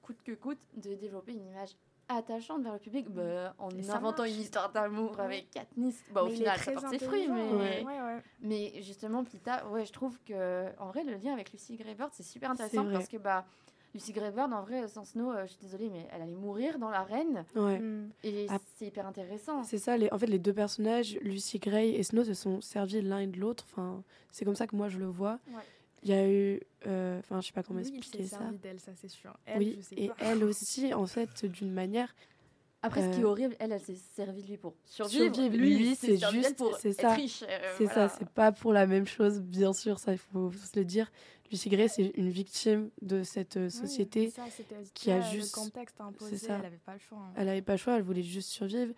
[0.05, 1.71] coûte que coûte, de développer une image
[2.07, 4.35] attachante vers le public bah, en Et inventant marche.
[4.35, 5.23] une histoire d'amour Ouais.
[5.25, 6.03] avec Katniss.
[6.13, 7.41] Bah, au Mais final, ça porte ses fruits, mais...
[7.41, 7.83] intelligent, Ouais.
[7.83, 8.21] ouais, ouais.
[8.41, 12.21] Mais justement, Pita, ouais, je trouve que en vrai, le lien avec Lucy Greybird, c'est
[12.23, 13.45] super intéressant parce que bah,
[13.95, 16.89] Lucy Greybird, en vrai, sans Snow, euh, je suis désolée, mais elle allait mourir dans
[16.91, 17.79] l'arène Ouais.
[17.79, 18.11] Mm.
[18.23, 18.59] et Ah.
[18.77, 19.63] c'est hyper intéressant.
[19.63, 23.01] C'est ça, les, en fait, les deux personnages, Lucy Gray et Snow, se sont servis
[23.01, 23.65] l'un et de l'autre.
[23.71, 25.39] Enfin, c'est comme ça que moi je le vois.
[26.05, 26.61] Il y a eu.
[26.87, 28.37] euh, Enfin, je sais pas comment expliquer s'est ça.
[28.37, 29.35] servi d'elle, ça c'est sûr.
[29.45, 30.15] Elle, oui, je sais et pas.
[30.19, 32.15] elle aussi, en fait, d'une manière.
[32.83, 35.33] Après, ce qui est Euh, horrible, elle, elle s'est servie de lui pour survivre.
[35.33, 37.15] Survivre, lui, lui, c'est juste- pour c'est ça.
[37.15, 37.17] euh,
[37.77, 38.09] c'est voilà.
[38.09, 40.85] ça, c'est pas pour la même chose, bien sûr, ça, il faut, faut se le
[40.85, 41.11] dire.
[41.51, 44.29] Lucy Gray, c'est une victime de cette euh, Oui, société.
[44.29, 44.43] ça,
[44.93, 46.57] qui a le juste- contexte imposé, c'est ça.
[46.59, 47.17] elle avait pas le choix.
[47.17, 47.33] hein.
[47.35, 48.93] Elle avait pas le choix, elle voulait juste survivre.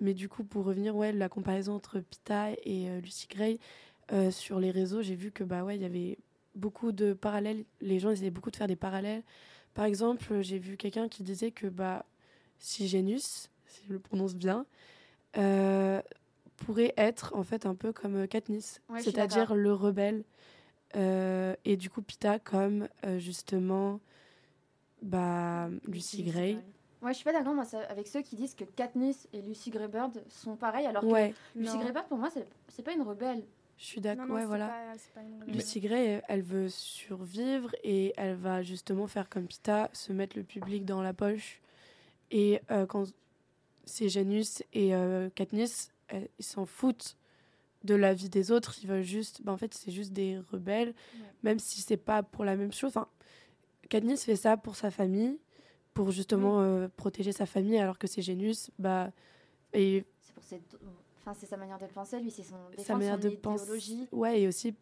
[0.00, 3.58] Mais du coup, pour revenir, ouais, la comparaison entre Pita et euh, Lucy Gray,
[4.12, 6.18] euh, sur les réseaux, j'ai vu que bah ouais, il y avait
[6.60, 7.64] beaucoup de parallèles.
[7.80, 9.22] Les gens essayaient beaucoup de faire des parallèles.
[9.74, 12.04] Par exemple, j'ai vu quelqu'un qui disait que bah,
[12.58, 14.66] Sigenus, si je le prononce bien,
[15.36, 16.00] euh,
[16.56, 20.24] pourrait être en fait un peu comme euh, Katniss, Ouais, c'est-à-dire le rebelle.
[20.96, 24.00] Euh, et du coup, Pita comme euh, justement
[25.02, 26.58] bah, Lucy Gray.
[27.00, 30.22] Ouais, je suis pas d'accord moi, avec ceux qui disent que Katniss et Lucy Greybird
[30.28, 31.78] sont pareils, alors que Ouais, Lucy.
[31.78, 33.42] Greybird, pour moi, c'est c'est pas une rebelle.
[33.80, 34.28] Je suis d'accord.
[34.28, 34.68] Ouais, voilà.
[34.68, 40.12] pas- pas Lucy Gray, elle veut survivre et elle va justement faire comme Pita, se
[40.12, 41.60] mettre le public dans la poche.
[42.30, 43.06] Et euh, quand
[43.86, 47.16] c'est Janus et euh, Katniss, euh, ils s'en foutent
[47.84, 48.76] de la vie des autres.
[48.82, 49.40] Ils veulent juste.
[49.42, 50.92] ben, en fait, c'est juste des rebelles,
[51.42, 52.90] même si c'est pas pour la même chose.
[52.90, 53.08] Enfin,
[53.88, 55.38] Katniss fait ça pour sa famille,
[55.94, 59.10] pour justement euh, protéger sa famille, alors que c'est Janus, bah.
[59.72, 60.60] Et C'est pour ses...
[61.20, 64.08] Enfin, c'est sa manière de penser, lui, c'est son sa défendre manière son de idéologie.
[64.12, 64.74] Ouais, et aussi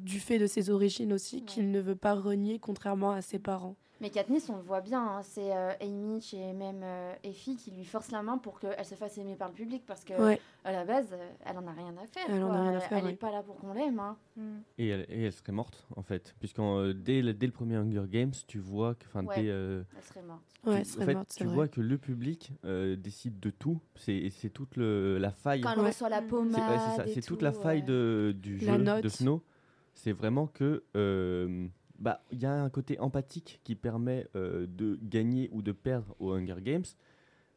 [0.00, 1.42] du fait de ses origines aussi, Ouais.
[1.42, 3.76] qu'il ne veut pas renier, contrairement à ses parents.
[4.00, 7.70] Mais Katniss, on le voit bien, hein, c'est euh, Amy et même euh, Effie qui
[7.70, 10.40] lui forcent la main pour qu'elle se fasse aimer par le public parce que Ouais,
[10.64, 12.24] à la base, euh, elle en a rien à faire.
[12.28, 12.60] Elle en a quoi.
[12.62, 13.12] rien à faire, Elle ouais.
[13.12, 14.00] est pas là pour qu'on l'aime.
[14.00, 14.16] hein.
[14.36, 14.42] Mm.
[14.78, 16.34] Et elle, et elle serait morte, en fait.
[16.40, 19.04] Puisqu'en euh, dès, le- dès le premier Hunger Games, tu vois que.
[19.06, 19.42] Enfin, Ouais.
[19.42, 20.42] dès, euh, Elle serait morte.
[20.66, 21.54] ouais, tu, elle serait en fait, morte, tu vrai.
[21.54, 23.80] vois que le public euh, décide de tout.
[23.94, 25.60] C'est c'est toute le- la faille.
[25.60, 26.24] Quand elle reçoit la Mm.
[26.24, 27.14] C'est pommade.
[27.14, 27.86] toute tout, la faille ouais.
[27.86, 29.08] de, du La jeu de.
[29.08, 29.40] Snow.
[29.94, 31.66] C'est vraiment que euh,
[31.98, 36.14] bah il y a un côté empathique qui permet euh, de gagner ou de perdre
[36.18, 36.84] au Hunger Games,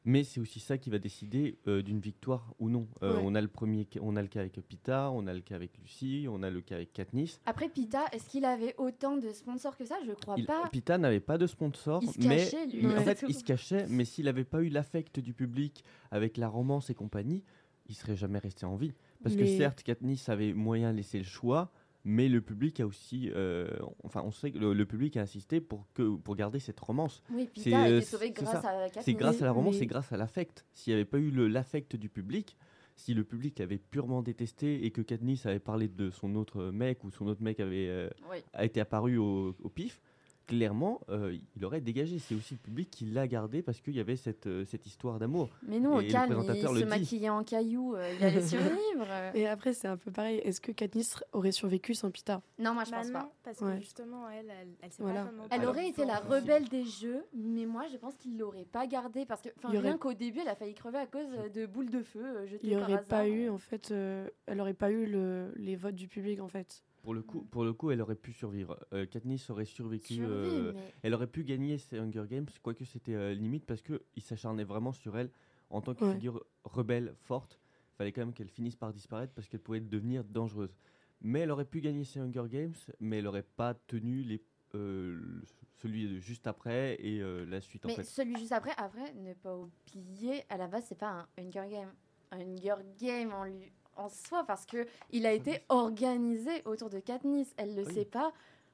[0.06, 2.88] mais c'est aussi ça qui va décider euh, d'une victoire ou non.
[3.02, 3.10] Ouais.
[3.24, 5.78] On a le premier, on a le cas avec Pita, on a le cas avec
[5.80, 7.42] Lucie, on a le cas avec Katniss.
[7.46, 9.96] Après, Pita, est-ce qu'il avait autant de sponsors que ça?
[10.06, 10.70] Je crois Il- pas.
[10.72, 12.86] Pita n'avait pas de sponsor, Il se mais cachait, lui.
[12.86, 13.88] mais en fait il se cachait.
[13.90, 17.44] Mais s'il n'avait pas eu l'affect du public avec la romance et compagnie,
[17.90, 18.94] il serait jamais resté en vie.
[19.24, 21.72] Parce que certes, Katniss avait moyen de laisser le choix,
[22.10, 23.68] mais le public a aussi, euh,
[24.04, 27.22] enfin, on sait que le, le public a insisté pour que pour garder cette romance.
[27.32, 28.70] Oui, C'est, euh, été sauvé c'est grâce ça.
[28.70, 29.04] à Katniss.
[29.06, 30.66] C'est grâce à la romance, c'est grâce à l'affect.
[30.74, 32.56] S'il n'y avait pas eu l'affect du public,
[32.96, 37.04] si le public avait purement détesté et que Katniss avait parlé de son autre mec
[37.04, 38.38] ou son autre mec avait euh, Oui.
[38.54, 40.02] a été apparu au, au pif,
[40.48, 42.18] clairement, euh, il aurait dégagé.
[42.20, 45.20] C'est aussi le public qui l'a gardé parce qu'il y avait cette, euh, cette histoire
[45.20, 45.50] d'amour.
[45.62, 49.06] Mais non, au Et le calme, il se maquillait en caillou, euh, il allait survivre.
[49.36, 50.38] Et après, c'est un peu pareil.
[50.40, 52.42] Est-ce que Katniss aurait survécu sans Pita?
[52.58, 53.32] Non, moi je Bah pense non, pas.
[53.44, 53.76] parce Ouais.
[53.76, 55.26] que justement, elle, elle, elle Voilà.
[55.26, 55.32] pas.
[55.52, 58.88] Elle Alors, aurait été la rebelle des jeux, mais moi je pense qu'il l'aurait pas
[58.88, 61.90] gardée parce que, aurait- rien qu'au début, elle a failli crever à cause de boules
[61.90, 64.74] de feu euh, jetées Il n'y par aurait pas eu, en fait, euh, elle aurait
[64.74, 66.84] pas eu le, les votes du public, en fait.
[67.04, 68.78] Pour le coup, pour le coup elle aurait pu survivre.
[68.94, 70.16] Euh, Katniss aurait survécu.
[70.16, 73.82] Survie, euh, mais- Elle aurait pu gagner ces Hunger Games, quoique c'était euh, limite parce
[73.82, 75.30] qu'il s'acharnait vraiment sur elle
[75.70, 76.14] en tant que Ouais.
[76.14, 77.60] figure rebelle forte.
[77.98, 80.76] fallait quand même qu'elle finisse par disparaître parce qu'elle pouvait devenir dangereuse.
[81.22, 84.40] Mais elle aurait pu gagner ces Hunger Games, mais elle n'aurait pas tenu les,
[84.76, 85.44] euh, le-
[85.82, 88.04] celui de juste après et euh, la suite en fait.
[88.04, 91.92] celui juste après, après, ne pas oublier, à la base, c'est pas un Hunger Game.
[92.30, 97.00] Un Hunger Game en, lui, en soi, parce que il a été organisé autour de
[97.00, 97.54] Katniss.
[97.58, 98.32] Elle le Oui, sait pas,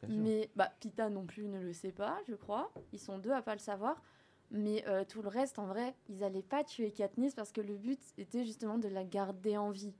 [0.07, 2.71] mais bah, Pita non plus ne le sait pas, je crois.
[2.91, 4.01] Ils sont deux à pas le savoir.
[4.51, 7.75] Mais euh, tout le reste, en vrai, ils allaient pas tuer Katniss parce que le
[7.75, 9.93] but était justement de la garder en vie.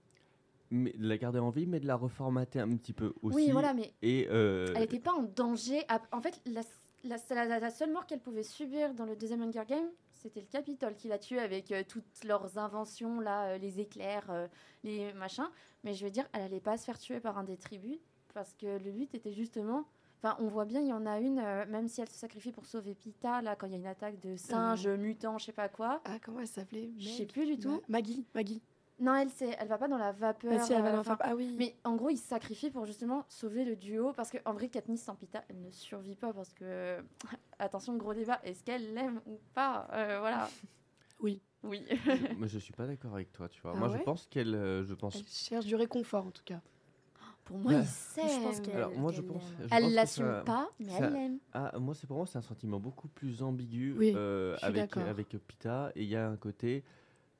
[0.69, 3.35] Mais de la garder en vie, mais de la reformater un petit peu aussi.
[3.35, 5.81] Oui, voilà, mais Et euh, Elle n'était pas en danger.
[6.11, 6.61] En fait, la,
[7.03, 9.87] la- la- la seule mort qu'elle pouvait subir dans le deuxième Hunger Game,
[10.23, 14.29] c'était le Capitole qui l'a tuée avec euh, toutes leurs inventions, là, euh, les éclairs,
[14.29, 14.47] euh,
[14.83, 15.49] les machins.
[15.83, 17.99] Mais je veux dire, elle allait pas se faire tuer par un des tribus
[18.33, 19.85] parce que le but était justement.
[20.21, 21.35] Enfin, on voit bien, il y en a une,
[21.67, 24.21] même si elle se sacrifie pour sauver Pita, là, quand il y a une attaque
[24.21, 26.01] de singes, mutants, je sais pas quoi.
[26.05, 26.91] Ah, comment elle s'appelait?
[26.97, 27.71] Je sais plus du tout.
[27.89, 28.61] Ma- Maggie, Maggie.
[28.99, 30.53] Non, elle, c'est, elle va pas dans la vapeur.
[30.55, 31.55] Ah, si, elle va euh, dans enfin, Fab- Ah oui.
[31.57, 34.13] mais en gros, il se sacrifie pour justement sauver le duo.
[34.13, 36.31] Parce qu'en vrai, Katniss sans Pita, elle ne survit pas.
[36.31, 36.99] Parce que,
[37.59, 40.47] attention, gros débat, est-ce qu'elle l'aime ou pas Euh, Voilà.
[41.19, 41.41] Oui.
[41.63, 41.81] Oui.
[41.89, 43.71] je, moi, je suis pas d'accord avec toi, tu vois.
[43.75, 45.15] Ah Moi, ouais je pense qu'elle, euh, je pense.
[45.15, 46.59] Elle cherche du réconfort, en tout cas.
[47.45, 47.79] pour moi, Ouais.
[47.79, 48.21] il sait.
[48.27, 49.41] Je pense qu'elle- moi, je pense.
[49.61, 51.39] je Elle l'assume pas, mais ça- elle l'aime.
[51.53, 55.07] Ah, moi, c'est pour moi, c'est un sentiment beaucoup plus ambigu Oui, euh, avec, d'accord.
[55.09, 55.91] avec Pita.
[55.95, 56.89] Et il y a un côté, euh,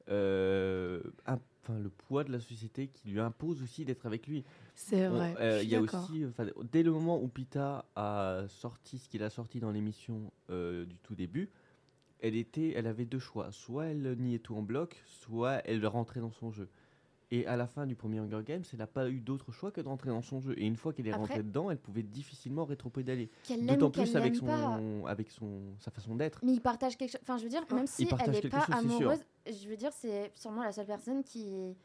[0.10, 4.44] un- enfin, le poids de la société qui lui impose aussi d'être avec lui.
[4.76, 5.36] C'est vrai.
[5.40, 9.24] euh, Il y a aussi, enfin, dès le moment où Pita a sorti ce qu'il
[9.24, 11.50] a sorti dans l'émission euh, du tout début,
[12.20, 13.52] elle était, elle avait deux choix.
[13.52, 16.68] Soit elle niait tout en bloc, soit elle rentrait dans son jeu.
[17.34, 19.82] Et à la fin du premier Hunger Games, elle n'a pas eu d'autre choix que
[19.82, 20.54] de rentrer dans son jeu.
[20.56, 23.32] Et une fois qu'elle est Après- rentrée dedans, elle pouvait difficilement rétropédaler.
[23.62, 24.78] D'autant plus avec l'aime pas.
[24.78, 26.46] son, avec son, sa façon d'être.
[26.46, 27.22] Mais ils partagent quelque chose.
[27.24, 30.32] Enfin, je veux dire, même si elle n'est pas chose, amoureuse, je veux dire, c'est
[30.36, 31.76] sûrement la seule personne qui.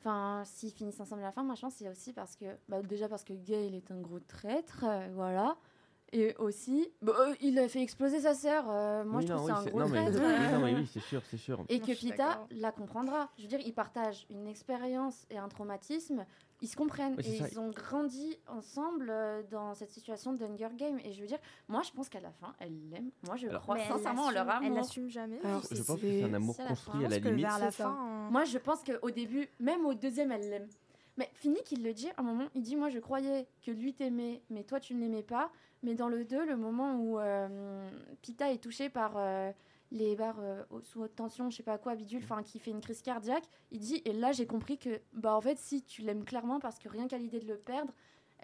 [0.00, 2.46] Enfin, s'ils finissent ensemble à la fin, moi je pense que c'est aussi parce que.
[2.68, 5.56] Bah, déjà parce que Gail est un gros traître, euh, voilà.
[6.12, 8.64] Et aussi, bah, euh, il a fait exploser sa sœur.
[8.70, 10.22] euh, moi Oui, je non, trouve oui, que c'est un gros non, mais, oui, non,
[10.22, 10.58] euh.
[10.64, 11.64] mais oui, c'est sûr, c'est sûr.
[11.68, 13.28] Et Non, que Pita la comprendra.
[13.36, 16.24] Je veux dire, ils partagent une expérience et un traumatisme.
[16.62, 17.48] Ils se comprennent et ça.
[17.50, 20.98] ils ont grandi ensemble euh, dans cette situation d'Hunger Game.
[21.04, 23.10] Et je veux dire, moi, je pense qu'à la fin, elle l'aime.
[23.26, 24.78] Moi, je Alors- crois sincèrement en leur l'assume- Elle amour.
[24.78, 25.38] l'assume jamais.
[25.44, 27.42] Alors, Je pense que c'est- un amour construit à la limite.
[27.60, 27.88] la ça.
[28.30, 30.68] Moi, je pense qu'au début, même au deuxième, elle l'aime.
[31.18, 33.92] Mais fini qu'il le dit, à un moment, il dit Moi, je croyais que lui
[33.94, 35.50] t'aimait, mais toi, tu ne l'aimais pas.
[35.82, 37.90] Mais dans le 2, le moment où euh,
[38.22, 39.52] Pita est touché par euh,
[39.92, 42.80] les barres euh, sous haute tension, je sais pas quoi, bidule, enfin, qui fait une
[42.80, 46.24] crise cardiaque, il dit Et là, j'ai compris que, bah, en fait, si tu l'aimes
[46.24, 47.92] clairement, parce que rien qu'à l'idée de le perdre,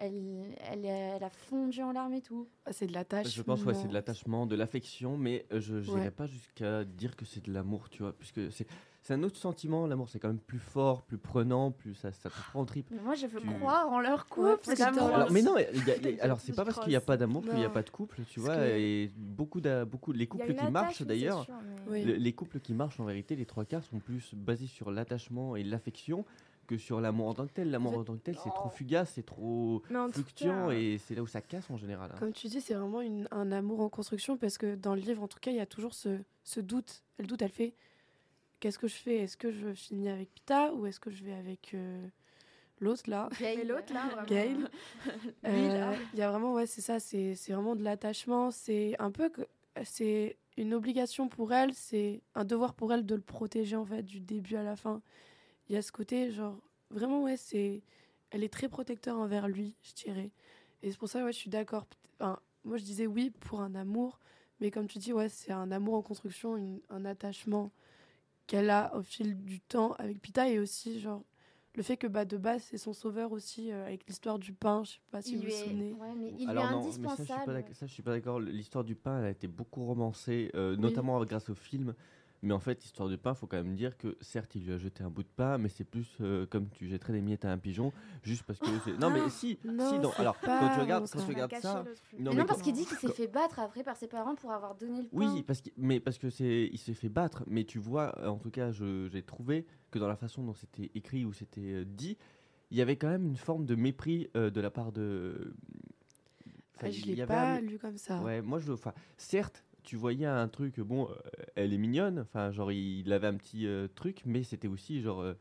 [0.05, 2.47] elle, elle, elle a fondu en larmes et tout.
[2.65, 3.31] Ah, C'est de l'attachement.
[3.31, 6.11] Je pense ouais, c'est de l'attachement, de l'affection, mais euh, je n'irai Ouais.
[6.11, 8.67] pas jusqu'à dire que c'est de l'amour, tu vois, puisque c'est
[9.05, 9.85] c'est un autre sentiment.
[9.85, 12.87] L'amour, c'est quand même plus fort, plus prenant, plus ça, ça te prend au trip.
[12.89, 14.61] Mais moi, je veux Tu- croire en leur couple.
[14.69, 16.87] Ouais, Alors, mais non, il y a- il y a- alors c'est pas parce qu'il
[16.87, 19.11] n'y a pas d'amour qu'il n'y a pas de couple, tu Parce vois, que- et
[19.17, 21.45] beaucoup, beaucoup les couples qui marchent d'ailleurs.
[21.89, 25.57] mais- les couples qui marchent en vérité, les trois quarts sont plus basés sur l'attachement
[25.57, 26.23] et l'affection
[26.65, 27.69] que sur l'amour en tant que tel.
[27.71, 31.21] L'amour En tant que tel, c'est trop fugace, c'est trop fluctuant cas, et c'est là
[31.21, 32.11] où ça casse en général.
[32.13, 32.17] hein.
[32.19, 35.23] Comme tu dis, c'est vraiment une- un amour en construction parce que dans le livre,
[35.23, 37.03] en tout cas, il y a toujours ce, ce doute.
[37.17, 37.73] Elle doute, elle fait
[38.59, 39.17] qu'est-ce que je fais?
[39.17, 42.07] Est-ce que je finis avec Pita ou est-ce que je vais avec euh,
[42.79, 43.29] l'autre là?
[43.39, 43.57] Gail.
[43.57, 44.57] Mais l'autre, là, vraiment, Gail.
[45.45, 48.49] Euh, Il y a vraiment, ouais, c'est ça, c'est c'est vraiment de l'attachement.
[48.51, 49.41] C'est un peu que
[49.83, 54.03] c'est une obligation pour elle, c'est un devoir pour elle de le protéger en fait
[54.03, 55.01] du début à la fin.
[55.69, 57.83] Il y a ce côté, genre, vraiment, ouais, c'est.
[58.31, 60.31] Elle est très protecteur envers lui, je dirais.
[60.81, 61.85] Et c'est pour ça, ouais, je suis d'accord.
[62.19, 64.19] Enfin, moi, je disais oui pour un amour,
[64.59, 67.71] mais comme tu dis, ouais, c'est un amour en construction, une- un attachement
[68.47, 71.23] qu'elle a au fil du temps avec Pita et aussi, genre,
[71.75, 74.83] le fait que bah, de base, c'est son sauveur aussi, euh, avec l'histoire du pain,
[74.83, 75.93] je sais pas si il vous vous est, souvenez.
[75.93, 77.53] ouais, mais il Alors est non, mais indispensable.
[77.53, 78.39] d'ac- ça, je suis pas d'accord.
[78.39, 81.95] L'histoire du pain, elle a été beaucoup romancée, euh, notamment grâce au film.
[82.45, 84.77] Mais en fait, l'histoire du pain, faut quand même dire que certes, il lui a
[84.77, 87.51] jeté un bout de pain, mais c'est plus euh, comme tu jetterais des miettes à
[87.53, 88.67] un pigeon, juste parce que.
[88.83, 89.97] c'est- Non, mais si, Non, si.
[89.99, 90.11] non.
[90.17, 91.25] Alors, quand tu regardes, quand ça.
[91.25, 91.85] tu regardes ça.
[92.19, 94.35] Non, Mais non, parce quand- qu'il dit qu'il s'est fait battre après par ses parents
[94.35, 95.33] pour avoir donné le pain.
[95.33, 97.43] Oui, parce que, mais parce que c'est, il s'est fait battre.
[97.47, 100.91] Mais tu vois, en tout cas, je- j'ai trouvé que dans la façon dont c'était
[100.95, 102.17] écrit ou c'était euh, dit,
[102.71, 105.55] il y avait quand même une forme de mépris euh, de la part de.
[106.75, 108.19] Enfin, Ah, je l'ai pas un- lu comme ça.
[108.21, 108.73] Ouais, moi je.
[108.73, 110.79] Enfin, certes, tu voyais un truc.
[110.79, 111.15] Bon, euh,
[111.55, 112.19] elle est mignonne.
[112.19, 115.21] Enfin, genre il avait un petit euh, truc, mais c'était aussi genre.
[115.21, 115.33] euh,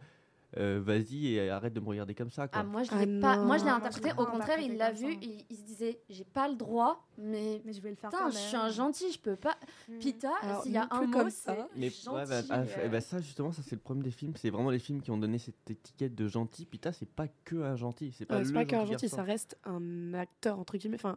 [0.59, 2.47] euh, vas-y et arrête de me regarder comme ça.
[2.47, 2.61] Quoi.
[2.61, 3.39] Ah, moi, je Ah l'ai pas.
[3.39, 4.11] Moi, je l'ai interprété.
[4.19, 5.17] Au contraire, il l'a vu.
[5.23, 8.29] Il, il se disait, j'ai pas le droit, mais Mais je vais le faire putain,
[8.29, 9.57] je suis un gentil, je peux pas.
[9.89, 9.99] Mm.
[9.99, 10.31] Pita,
[10.63, 11.69] s'il y a un mot, comme c'est ça.
[11.75, 12.09] Mais gentil.
[12.11, 12.67] ouais, bah, ah, euh.
[12.85, 14.35] eh bah, ça justement, ça c'est le problème des films.
[14.37, 16.67] C'est vraiment les films qui ont donné cette étiquette de gentil.
[16.67, 18.13] Pita, c'est pas que un gentil.
[18.13, 19.17] C'est pas Ouais, le c'est pas qu'un gentil gentil, garçon.
[19.17, 21.17] ça reste un acteur, entre guillemets, enfin,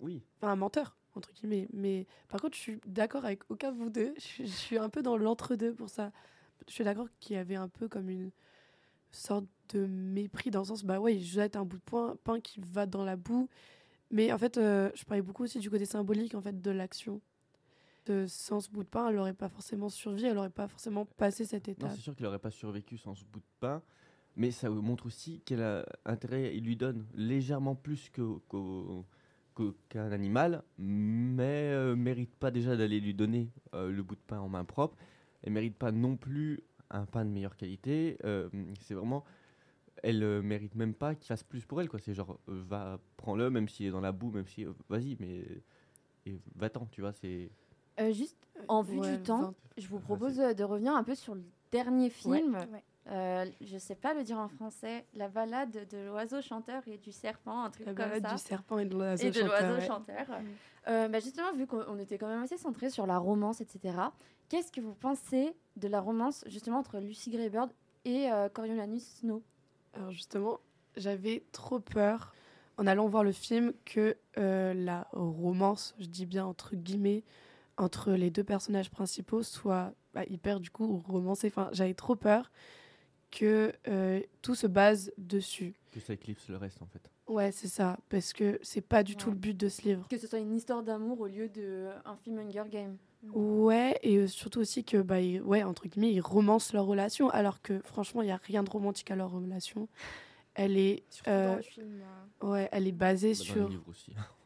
[0.00, 0.20] Oui.
[0.42, 1.68] enfin, un menteur, entre guillemets.
[1.72, 4.12] Mais par contre, je suis d'accord avec aucun de vous deux.
[4.16, 6.12] Je, suis- je suis un peu dans l'entre-deux pour ça.
[6.68, 8.30] Je suis d'accord qu'il y avait un peu comme une
[9.10, 12.40] sorte de mépris dans le sens, bah ouais, il jette un bout de pain, pain
[12.40, 13.48] qui va dans la boue.
[14.10, 17.20] Mais en fait, euh, je parlais beaucoup aussi du côté symbolique en fait de l'action.
[18.26, 21.46] Sans ce bout de pain, elle n'aurait pas forcément survécu, elle n'aurait pas forcément passé
[21.46, 21.90] cette Non, étape.
[21.94, 23.82] c'est sûr qu'il aurait pas survécu sans ce bout de pain.
[24.36, 29.02] Mais ça montre aussi quel intérêt il lui donne légèrement plus qu'au- que-
[29.88, 34.38] qu'un animal, mais euh, mérite pas déjà d'aller lui donner euh, le bout de pain
[34.40, 34.96] en main propre.
[35.42, 38.16] Elle mérite pas non plus un pain de meilleure qualité.
[38.24, 38.48] euh,
[38.80, 39.24] c'est vraiment,
[40.02, 41.88] elle euh, mérite même pas qu'il fasse plus pour elle.
[41.88, 41.98] quoi.
[42.00, 45.16] C'est genre, euh, va, prends-le, même s'il est dans la boue, même si, euh, vas-y,
[45.20, 45.44] mais
[46.26, 47.12] et va-t'en, tu vois.
[47.12, 47.50] C'est
[48.00, 51.14] Euh, juste en vue Ouais, du temps, je vous propose euh, de revenir un peu
[51.14, 52.40] sur le dernier Ouais.
[52.40, 52.54] film.
[52.72, 52.82] Ouais.
[53.10, 55.04] Euh, je sais pas le dire en français.
[55.14, 58.34] La balade de l'oiseau chanteur et du serpent, un truc La comme balade ça.
[58.34, 59.86] du serpent et de l'oiseau et de chanteur, l'oiseau ouais.
[59.86, 60.26] chanteur.
[60.88, 63.94] Euh, bah, justement, vu qu'on on était quand même assez centré sur la romance, etc.,
[64.48, 67.70] qu'est-ce que vous pensez de la romance justement entre Lucy Greybird
[68.04, 69.42] et euh, Coriolanus Snow?
[69.94, 70.60] Alors justement,
[70.96, 72.34] j'avais trop peur
[72.76, 77.22] en allant voir le film que euh, la romance, je dis bien entre guillemets,
[77.76, 81.48] entre les deux personnages principaux soit bah, hyper du coup romancée.
[81.48, 82.50] Enfin, j'avais trop peur
[83.38, 85.74] que euh, tout se base dessus.
[85.92, 87.00] que ça éclipse le reste en fait.
[87.26, 89.34] Ouais, c'est ça, parce que c'est pas du tout Ouais.
[89.34, 90.06] le but de ce livre.
[90.08, 92.96] Que ce soit une histoire d'amour au lieu d'un film Hunger Games.
[93.32, 97.30] Ouais, et euh, surtout aussi que, bah, ils- ouais, entre guillemets, ils romancent leur relation,
[97.30, 99.88] alors que franchement, il n'y a rien de romantique à leur relation.
[100.56, 102.02] Elle est, euh, film.
[102.42, 103.70] euh, ouais, elle est basée Bah, sur.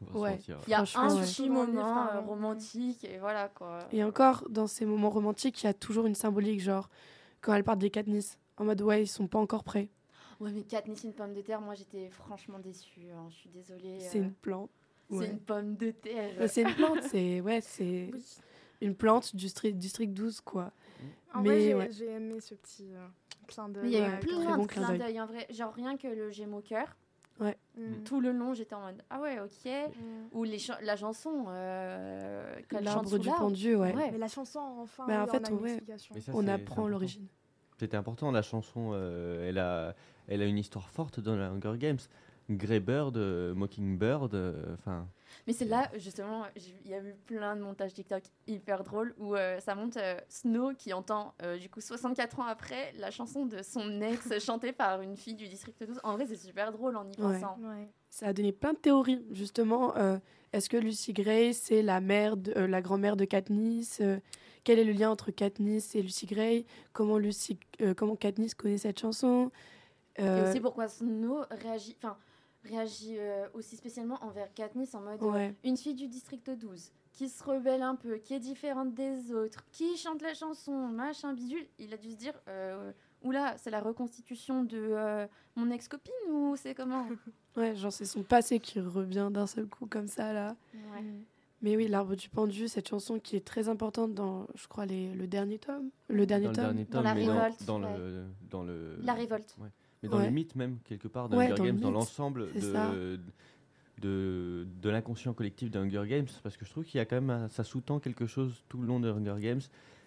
[0.01, 0.39] on va Ouais.
[0.67, 0.83] Il y a un
[1.15, 1.21] ouais.
[1.21, 3.79] petit moment euh, romantique et voilà quoi.
[3.91, 6.89] Et encore, dans ces moments romantiques, il y a toujours une symbolique, genre
[7.41, 9.89] quand elle parle des Katniss, en mode ouais, ils sont pas encore prêts.
[10.39, 13.09] Ouais, mais Katniss, une pomme de terre, moi j'étais franchement déçue.
[13.11, 13.97] hein, Je suis désolée.
[13.99, 14.69] C'est euh, une plante.
[15.09, 15.29] c'est ouais.
[15.31, 16.31] une pomme de terre.
[16.39, 18.23] Euh, C'est une plante, c'est ouais, c'est Oui.
[18.81, 20.71] une plante du district, district 12 quoi.
[21.33, 21.89] En Mais vrai, j'ai ouais.
[21.91, 23.05] j'ai aimé ce petit euh,
[23.47, 23.85] clin d'œil.
[23.85, 25.19] Il y a Ouais, eu très plein de clin clins d'œil.
[25.21, 25.47] en vrai.
[25.49, 26.95] Genre rien que le Gémeaux cœur.
[27.77, 28.03] Mm.
[28.03, 29.65] Tout le long, j'étais en mode Ah ouais, ok.
[29.65, 30.01] Mm.
[30.37, 31.45] Ou les la chanson.
[31.47, 33.93] Euh, L'arbre du pendu, ouais.
[33.95, 34.11] Ouais.
[34.11, 35.49] Mais la chanson, enfin, Bah, en fait,
[36.33, 36.51] on a ouais.
[36.51, 37.27] apprend l'origine.
[37.79, 38.31] C'était important.
[38.31, 39.95] La chanson, euh, elle, a,
[40.27, 41.99] elle a une histoire forte dans la Hunger Games.
[42.51, 45.07] Greybird, euh, Mockingbird, euh, enfin.
[45.45, 49.35] Mais c'est là, justement, il y a eu plein de montages TikTok hyper drôles où
[49.35, 53.45] euh, ça monte euh, Snow qui entend, euh, du coup, 64 ans après, la chanson
[53.45, 55.99] de son ex chantée par une fille du district 12.
[56.03, 57.59] En vrai, c'est super drôle en y pensant.
[57.61, 57.87] Ouais.
[58.09, 59.95] Ça a donné plein de théories, justement.
[59.97, 60.17] euh,
[60.51, 64.17] Est-ce que Lucy Gray, c'est la mère, de- euh, la grand-mère de Katniss euh,
[64.69, 66.63] Quel est le lien entre Katniss et Lucy Gray?
[66.93, 69.49] Comment Lucy, euh, comment Katniss connaît cette chanson?
[70.15, 72.15] Et Euh, aussi pourquoi Snow réagit, enfin,
[72.65, 75.55] réagit euh, aussi spécialement envers Katniss en mode euh, Ouais.
[75.63, 79.65] une fille du district 12 qui se rebelle un peu, qui est différente des autres,
[79.71, 81.65] qui chante la chanson, machin bidule.
[81.79, 82.91] Il a dû se dire, euh,
[83.23, 87.07] oula, c'est la reconstitution de euh, mon ex-copine ou c'est comment?
[87.57, 90.55] Ouais, genre c'est son passé qui revient d'un seul coup comme ça là.
[90.75, 91.03] Ouais.
[91.61, 95.13] Mais oui, l'arbre du pendu, cette chanson qui est très importante dans, je crois, les,
[95.13, 95.89] le dernier tome.
[96.07, 96.85] Le dernier dans le tome.
[96.89, 97.97] Dans la dans- révolte, dans, ouais.
[97.97, 99.57] le, dans le, La révolte.
[100.01, 100.25] mais dans Ouais.
[100.25, 103.19] le mythe même quelque part de Ouais, Hunger dans le Games, dans l'ensemble de,
[104.01, 107.21] de, de l'inconscient collectif de Hunger Games, parce que je trouve qu'il y a quand
[107.21, 109.61] même, ça sous-tend quelque chose tout le long de Hunger Games.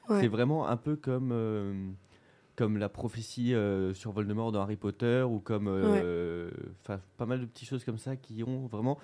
[0.08, 0.20] Ouais.
[0.22, 1.90] C'est vraiment un peu comme, euh,
[2.56, 6.50] comme la prophétie euh, sur Voldemort dans Harry Potter, ou comme euh,
[7.16, 8.98] pas mal de petites choses comme ça qui ont vraiment.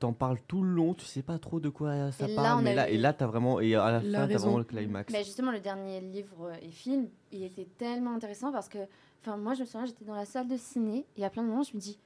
[0.00, 2.74] T'en parles tout le long, tu sais pas trop de quoi ça Et parle, mais
[2.74, 5.12] là, et là, t'as vraiment, et à la La fin, t'as vraiment le climax.
[5.12, 8.78] Mais justement, le dernier livre et film, il était tellement intéressant parce que,
[9.20, 11.48] enfin, moi, je me souviens, j'étais dans la salle de ciné et à plein de
[11.48, 11.98] moments, je me dis,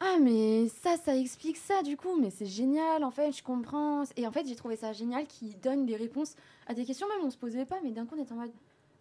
[0.00, 4.02] ah, mais ça, ça explique ça, du coup, mais c'est génial, en fait, je comprends.
[4.16, 6.34] Et en fait, j'ai trouvé ça génial qu'il donne des réponses
[6.66, 8.50] à des questions, même on se posait pas, mais d'un coup, on était en mode,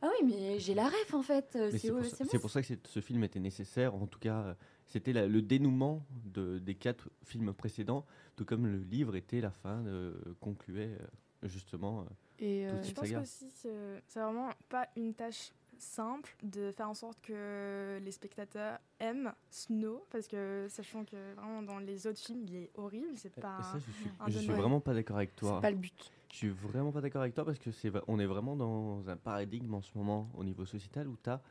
[0.02, 1.56] ah oui, mais j'ai la ref, en fait.
[1.56, 3.94] euh, C'est pour, ça- pour que ce film était nécessaire.
[3.96, 4.54] En tout cas, euh,
[4.88, 9.86] c'était le dénouement de, des quatre films précédents, tout comme le livre était la fin,
[9.86, 12.02] euh, concluait euh, justement.
[12.02, 12.04] euh,
[12.40, 13.24] Et euh, Je pense saga.
[13.26, 13.50] c'est
[14.08, 15.52] c'est vraiment pas une tâche
[15.82, 21.62] simple de faire en sorte que les spectateurs aiment Snow, parce que sachant que vraiment
[21.64, 23.62] dans les autres films, il est horrible, c'est et pas...
[23.64, 25.56] ça, je suis, un je de suis vraiment pas d'accord avec toi.
[25.56, 26.12] c'est pas le but.
[26.32, 29.18] Je suis vraiment pas d'accord avec toi parce que c'est, on est vraiment dans un
[29.18, 31.42] paradigme en ce moment au niveau sociétal où tu as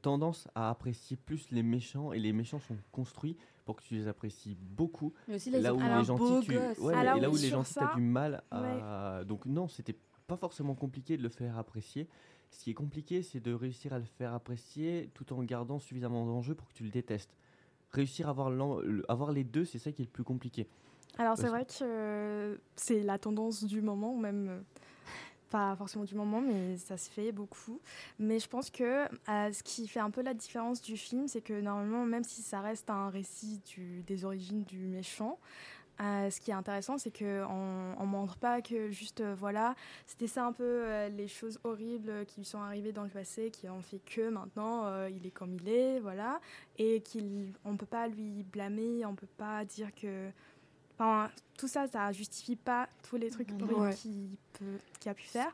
[0.00, 4.06] tendance à apprécier plus les méchants et les méchants sont construits pour que tu les
[4.06, 5.12] apprécies beaucoup.
[5.26, 6.56] Mais aussi, là, ils là où les gentils, tu...
[6.82, 9.24] ouais, Alors et là où les gentils, ça, du mal à.
[9.24, 9.96] Donc non, c'était
[10.26, 12.08] pas forcément compliqué de le faire apprécier.
[12.52, 16.26] Ce qui est compliqué, c'est de réussir à le faire apprécier tout en gardant suffisamment
[16.26, 17.34] d'enjeux pour que tu le détestes.
[17.90, 18.30] Réussir à
[19.08, 20.66] avoir, les deux, c'est ça qui est le plus compliqué.
[21.18, 24.60] Alors c'est vrai que euh, c'est la tendance du moment, même euh,
[25.50, 27.80] pas forcément du moment, mais ça se fait beaucoup.
[28.18, 31.42] Mais je pense que euh, ce qui fait un peu la différence du film, c'est
[31.42, 35.38] que normalement, même si ça reste un récit du- des origines du méchant,
[36.00, 39.74] euh, ce qui est intéressant, c'est qu'on ne montre pas que juste, euh, voilà,
[40.06, 43.50] c'était ça un peu euh, les choses horribles qui lui sont arrivées dans le passé,
[43.50, 46.40] qui ont fait que maintenant, euh, il est comme il est, voilà,
[46.78, 50.30] et qu'on ne peut pas lui blâmer, on ne peut pas dire que...
[50.98, 53.94] Enfin, tout ça, ça justifie pas tous les trucs horribles Ouais.
[53.94, 55.52] qu'il peut- qu'il a pu faire.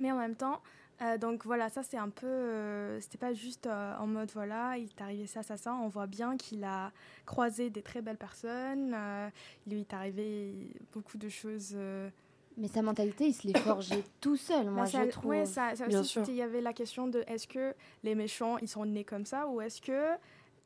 [0.00, 0.60] Mais en même temps,
[1.02, 2.26] euh, donc voilà, ça c'est un peu.
[2.26, 5.74] euh, C'était pas juste euh, en mode voilà, il est arrivé ça, ça, ça.
[5.74, 6.92] On voit bien qu'il a
[7.26, 8.92] croisé des très belles personnes.
[8.94, 9.28] euh,
[9.66, 10.54] il lui est arrivé
[10.92, 11.72] beaucoup de choses.
[11.74, 12.08] euh,
[12.56, 15.44] Mais sa mentalité, il se l'est forgé tout seul, moi, bah, ça- je trouve.
[15.44, 19.04] ça, aussi, il y avait la question de est-ce que les méchants, ils sont nés
[19.04, 20.12] comme ça ou est-ce que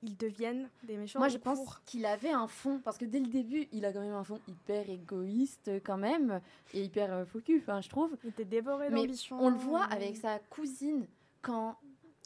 [0.03, 3.26] ils deviennent des méchants Moi, je pense qu'il avait un fond, parce que dès le
[3.26, 6.40] début, il a quand même un fond hyper égoïste, quand même,
[6.74, 8.16] et hyper euh, focus, je trouve.
[8.24, 9.38] Il était dévoré Mais d'ambition.
[9.40, 11.07] On le voit mais- avec sa cousine,
[11.42, 11.76] quand,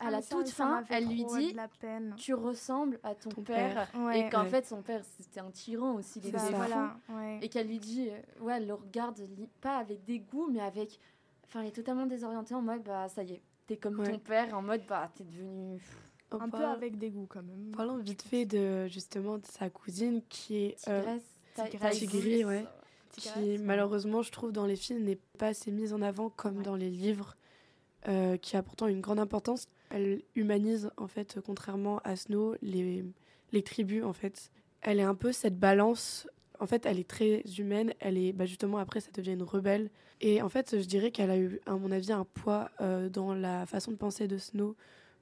[0.00, 2.14] à Ah, la toute ça fin, elle lui dit de la peine.
[2.16, 3.88] Tu ressembles à ton, Ton père.
[3.92, 4.00] père.
[4.02, 4.20] Ouais.
[4.20, 4.50] Et qu'en Ouais.
[4.50, 6.46] fait, son père, c'était un tyran aussi, il C'est était ça.
[6.46, 6.56] fou.
[6.56, 7.38] voilà, ouais.
[7.42, 9.20] Et qu'elle lui dit euh, Ouais, elle le regarde,
[9.60, 10.98] pas avec dégoût, mais avec.
[11.46, 14.10] Enfin, elle est totalement désorientée en mode Bah, ça y est, t'es comme Ouais.
[14.10, 15.80] ton père, en mode Bah, t'es devenu.
[16.40, 17.72] Un peu avec dégoût quand même.
[17.76, 21.22] Parlons vite fait de justement de sa cousine qui est euh, Tigresse.
[21.54, 21.92] ta- Tigresse.
[21.92, 22.64] ta- Tigri, ouais.
[23.12, 23.58] Tigresse, qui ouais.
[23.58, 26.62] malheureusement je trouve dans les films n'est pas assez mise en avant comme Ouais.
[26.64, 27.36] dans les livres
[28.08, 33.04] euh, qui a pourtant une grande importance elle humanise en fait contrairement à Snow les,
[33.52, 34.50] les tribus en fait
[34.82, 36.26] elle est un peu cette balance
[36.60, 39.90] en fait elle est très humaine elle est bah, justement après ça devient une rebelle
[40.20, 43.32] et en fait je dirais qu'elle a eu à mon avis un poids euh, dans
[43.34, 44.74] la façon de penser de Snow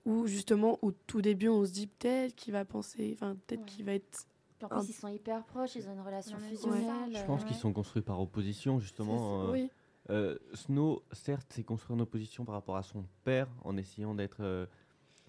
[0.05, 3.66] où justement au tout début on se dit peut-être qu'il va penser enfin peut-être Ouais.
[3.66, 4.26] qu'il va être
[4.59, 6.48] Puis en plus, ils sont hyper proches, ils ont une relation Ouais.
[6.48, 7.14] fusionnelle.
[7.16, 9.42] Je pense euh, qu'ils sont construits par opposition, justement.
[9.48, 9.70] euh, oui
[10.11, 14.38] Euh, Snow, certes, s'est construit en opposition par rapport à son père, en essayant d'être.
[14.42, 14.66] euh,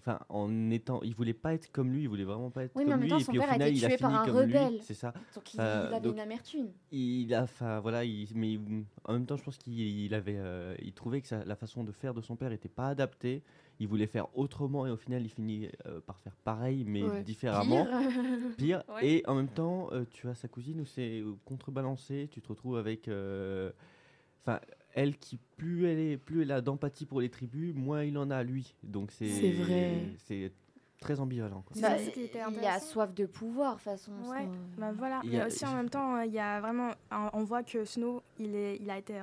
[0.06, 2.84] enfin, en étant, il voulait pas être comme lui, il voulait vraiment pas être Oui,
[2.84, 3.10] mais en comme même lui.
[3.10, 4.40] temps, et son puis au père a final, été il a tué par un comme
[4.40, 4.56] lui.
[4.58, 4.78] rebelle.
[4.82, 5.12] C'est ça.
[5.34, 6.68] Donc il, Euh, il avait donc- une amertume.
[6.92, 10.36] Il a, enfin voilà, il, mais il- en même temps, je pense qu'il il avait,
[10.36, 13.42] euh, il trouvait que ça- la façon de faire de son père était pas adaptée.
[13.80, 17.22] Il voulait faire autrement et au final, il finit euh, par faire pareil, mais Ouais.
[17.24, 17.96] différemment, Pire.
[18.58, 18.84] pire.
[18.94, 19.06] Ouais.
[19.06, 22.28] Et en même temps, tu as sa cousine où c'est contrebalancé.
[22.30, 24.60] Tu te retrouves avec, enfin,
[24.94, 28.30] elle qui plus elle est, plus elle a d'empathie pour les tribus, moins il en
[28.30, 28.74] a lui.
[28.82, 30.00] Donc c'est, C'est vrai.
[30.26, 30.52] c'est
[31.00, 31.62] très ambivalent.
[31.66, 31.76] Quoi.
[31.82, 32.86] Bah, il a intéressant.
[32.86, 34.12] soif de pouvoir, de toute façon.
[34.30, 34.48] Ouais.
[34.78, 36.92] Bah voilà, Il y mais a- aussi en même temps, il y a vraiment,
[37.34, 39.20] on voit que Snow, il est, il a été,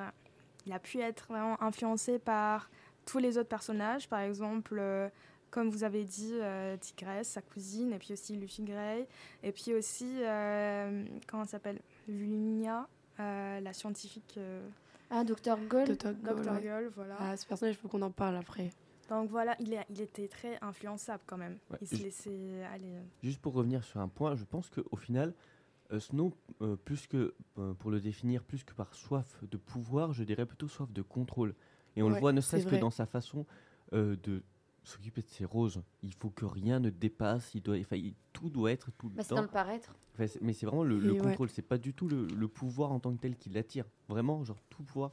[0.68, 2.70] il a pu être vraiment influencé par
[3.06, 5.10] tous les autres personnages, par exemple, euh,
[5.50, 9.08] comme vous avez dit, euh, Tigresse, sa cousine, et puis aussi Lucy Gray,
[9.42, 12.88] et puis aussi, euh, comment elle s'appelle, Luminia,
[13.20, 14.62] euh, la scientifique euh,
[15.12, 15.58] Ah, Dr.
[15.70, 15.98] Gold.
[15.98, 16.14] Dr.
[16.14, 16.54] Gold, Dr.
[16.54, 16.62] ouais.
[16.62, 17.16] Gull, voilà.
[17.20, 18.72] Ah, ce personnage, il faut qu'on en parle après.
[19.10, 21.58] Donc voilà, il, est, il était très influençable quand même.
[21.70, 22.94] Ouais, Il se laissait aller.
[23.22, 25.34] Juste pour revenir sur un point, je pense qu'au final,
[25.92, 30.14] euh, Snow, euh, plus que euh, pour le définir, plus que par soif de pouvoir,
[30.14, 31.54] je dirais plutôt soif de contrôle.
[31.98, 33.46] Et on le voit ne c'est serait-ce que dans sa façon
[33.94, 34.44] euh, de
[34.84, 35.82] s'occuper de ses roses.
[36.04, 39.16] Il faut que rien ne dépasse, il doit, enfin, il- tout doit être tout le
[39.16, 39.42] Bah, c'est dans temps.
[39.44, 39.96] le paraître.
[40.14, 41.18] Enfin, c'est- mais c'est vraiment le, le Et ouais.
[41.20, 43.86] contrôle, c'est pas du tout le, le pouvoir en tant que tel qui l'attire.
[44.10, 45.12] Vraiment, genre tout pouvoir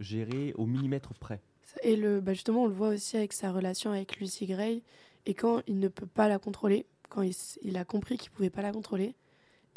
[0.00, 1.40] géré au millimètre près.
[1.82, 4.82] Et le, bah justement, on le voit aussi avec sa relation avec Lucy Gray.
[5.26, 8.50] Et quand il ne peut pas la contrôler, quand il, il a compris qu'il pouvait
[8.50, 9.14] pas la contrôler,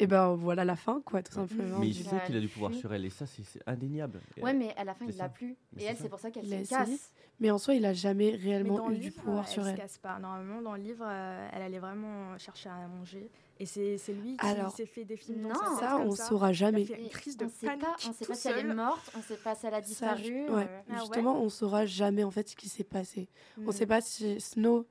[0.02, 1.78] et ben voilà la fin, quoi, tout simplement.
[1.78, 4.20] mais il il sait a qu'il a du pouvoir sur elle et ça, c'est indéniable.
[4.42, 5.56] Ouais, mais à la fin, il l'a plus.
[5.78, 7.12] Et elle, c'est pour ça qu'elle Il se a casse.
[7.40, 9.76] Mais en soi, il a jamais Mais réellement eu du pouvoir elle sur se elle.
[9.76, 10.18] casse pas.
[10.18, 13.30] Normalement, dans le livre, euh, elle allait vraiment chercher à manger.
[13.60, 14.46] Et c'est lui qui
[14.76, 16.82] s'est fait des films non, Ça, on saura Il jamais.
[16.82, 18.48] a fait une Et crise de on sait panique pas, on sait tout pas si
[18.48, 20.46] elle est morte, on sait pas si elle a disparu.
[20.48, 20.66] euh.
[20.90, 23.28] Ah Justement, on saura jamais en fait ce qui s'est passé.
[23.58, 23.72] On Mm.
[23.72, 24.84] sait pas si Snow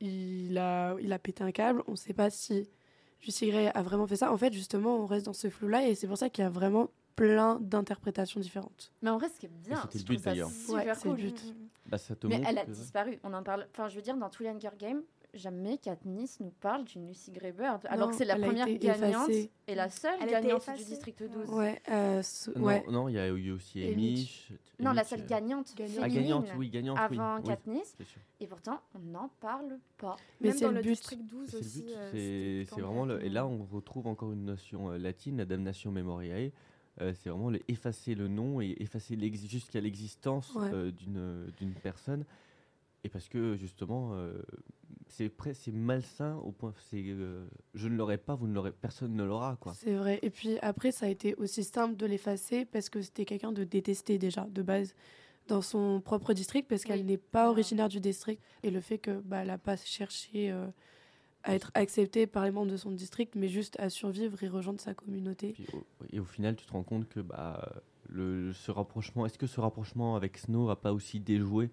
[0.00, 1.82] il a, il a pété un câble.
[1.88, 2.68] On sait pas si
[3.24, 4.32] Lucy Gray a vraiment fait ça.
[4.32, 6.50] En fait, justement, on reste dans ce flou-là et c'est pour ça qu'il y a
[6.50, 8.92] vraiment plein d'interprétations différentes.
[9.02, 10.50] Mais en vrai, ce qui est bien, c'était le but, d'ailleurs.
[10.50, 11.24] super Ouais, c'est le cool.
[11.24, 11.54] but.
[11.86, 13.18] Bah, ça te Mais montre elle a disparu.
[13.24, 13.66] On en parle.
[13.72, 15.02] Enfin, je veux dire, dans tous les Hunger Games,
[15.34, 19.50] jamais Katniss nous parle d'une Lucy Greybird, alors Non, que c'est la première gagnante effacée.
[19.66, 21.28] et la seule Elle gagnante du district Ouais.
[21.28, 21.50] 12.
[21.50, 22.22] Ouais, euh,
[22.56, 22.84] Non, ouais.
[22.90, 23.84] non, il y a eu aussi.
[23.94, 24.52] Mitch.
[24.80, 25.98] Non, la seule euh, gagnante Gagnante.
[26.02, 27.96] Ah, gagnante, oui, gagnante, avant oui, Katniss.
[28.40, 30.16] Et pourtant, on n'en parle pas.
[30.40, 30.88] Mais Même c'est dans le le but.
[30.90, 31.84] district 12 C'est le aussi.
[31.96, 33.24] euh, c'est vraiment le.
[33.24, 36.52] Et là, on retrouve encore une notion euh, latine, la damnation memoriae.
[37.00, 39.16] Euh, c'est vraiment le effacer le nom et effacer
[39.46, 40.68] jusqu'à l'existence Ouais.
[40.72, 42.24] euh, d'une d'une personne.
[43.08, 44.34] Et parce que justement, euh,
[45.08, 46.74] c'est c'est malsain au point.
[46.90, 49.72] C'est, euh, je ne l'aurai pas, vous ne l'aurez, personne ne l'aura, quoi.
[49.72, 50.18] C'est vrai.
[50.20, 53.64] Et puis après, ça a été aussi simple de l'effacer parce que c'était quelqu'un de
[53.64, 54.94] détesté déjà, de base,
[55.46, 57.04] dans son propre district, parce qu'elle Oui.
[57.06, 58.42] n'est pas originaire du district.
[58.62, 60.66] Et le fait que bah, elle n'a pas cherché euh,
[61.44, 64.80] à être acceptée par les membres de son district, mais juste à survivre et rejoindre
[64.82, 65.52] sa communauté.
[65.54, 67.72] Puis au- et au final, tu te rends compte que bah,
[68.10, 71.70] le, ce rapprochement, est-ce que ce rapprochement avec Snow n'a pas aussi déjoué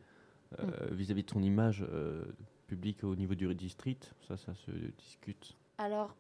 [0.60, 0.94] euh, Mm.
[0.96, 2.24] vis-à-vis de son image euh,
[2.68, 5.56] publique au niveau du district Ça, ça se discute.
[5.78, 6.16] Alors,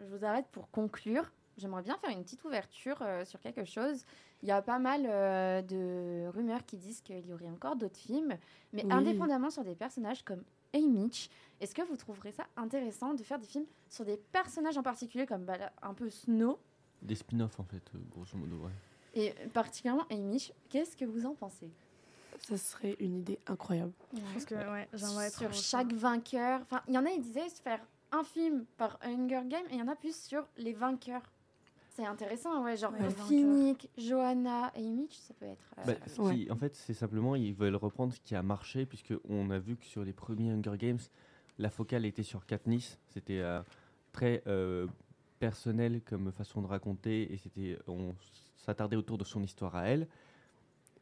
[0.00, 1.30] je vous arrête pour conclure.
[1.58, 4.04] J'aimerais bien faire une petite ouverture euh, sur quelque chose.
[4.42, 7.96] Il y a pas mal euh, de rumeurs qui disent qu'il y aurait encore d'autres
[7.98, 8.36] films,
[8.74, 8.92] mais Oui.
[8.92, 10.42] indépendamment sur des personnages comme
[10.74, 14.82] Haymitch, est-ce que vous trouverez ça intéressant de faire des films sur des personnages en
[14.82, 16.58] particulier comme bah, un peu Snow?
[17.00, 18.56] Des spin-offs, en fait, grosso modo.
[18.56, 18.72] Ouais.
[19.14, 21.70] et particulièrement Haymitch Qu'est-ce que vous en pensez?
[22.40, 23.92] Ça serait une idée incroyable.
[24.14, 26.60] Je pense que ouais, j'aimerais Sur chaque vainqueur.
[26.62, 27.80] Enfin, il y en a, ils disaient se faire
[28.12, 31.22] un film par Hunger Games et il y en a plus sur les vainqueurs.
[31.90, 35.74] C'est intéressant, ouais, genre Ouais, les Finnick, Johanna et Mitch, ça peut être.
[35.78, 36.34] euh, Bah, Ouais.
[36.44, 39.58] qui- en fait, c'est simplement, ils veulent reprendre ce qui a marché, puisque on a
[39.58, 40.98] vu que sur les premiers Hunger Games,
[41.58, 42.98] la focale était sur Katniss.
[43.08, 43.62] C'était euh,
[44.12, 44.86] très euh,
[45.38, 48.14] personnel comme façon de raconter, et c'était, on
[48.56, 50.06] s'attardait autour de son histoire à elle.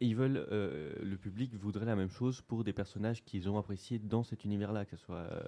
[0.01, 3.59] Et ils veulent, euh, le public voudrait la même chose pour des personnages qu'ils ont
[3.59, 5.41] appréciés dans cet univers-là, que ce soit euh,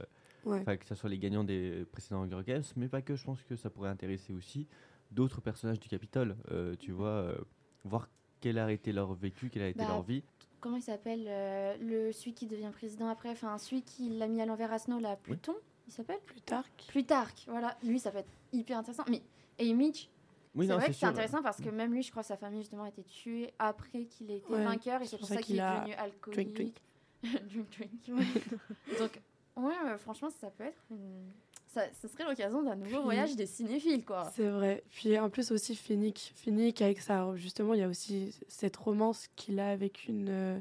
[0.47, 0.79] Ouais.
[0.79, 3.17] Que ce soit les gagnants des précédents Hunger Games, mais pas que.
[3.17, 4.69] Je pense que ça pourrait intéresser aussi
[5.11, 6.37] d'autres personnages du Capitole.
[6.53, 7.37] Euh, tu vois, euh,
[7.85, 8.09] voir
[8.41, 10.23] quel a été leur vécu, quelle a été Bah, leur vie.
[10.61, 14.41] Comment il s'appelle euh, Le celui qui devient président après, enfin celui qui l'a mis
[14.41, 15.55] à l'envers à Snow, là, Pluton,
[15.89, 16.21] il s'appelle?
[16.25, 16.65] Plus tard.
[16.89, 17.77] Plutarque, voilà.
[17.83, 19.05] Lui, ça peut être hyper intéressant.
[19.11, 19.23] Mais
[19.59, 20.09] et Mitch,
[20.57, 22.85] Oui, c'est vrai que c'est intéressant parce que même lui, je crois sa famille justement
[22.85, 25.57] a été tuée après qu'il ait été Ouais, vainqueur et c'est pour ça ça qu'il
[25.57, 26.55] qu'il est a devenu alcoolique.
[26.55, 26.75] drink,
[27.23, 28.19] drink, drink.
[28.19, 28.99] ouais.
[28.99, 29.21] Donc,
[29.57, 31.31] ouais, euh, franchement, ça peut être une...
[31.69, 34.31] Ça, ça serait l'occasion d'un nouveau Puis- voyage des cinéphiles, quoi.
[34.35, 34.83] C'est vrai.
[34.91, 36.33] Puis en plus aussi Finnick.
[36.35, 40.59] Finnick avec ça, justement, il y a aussi cette romance qu'il a avec une, euh,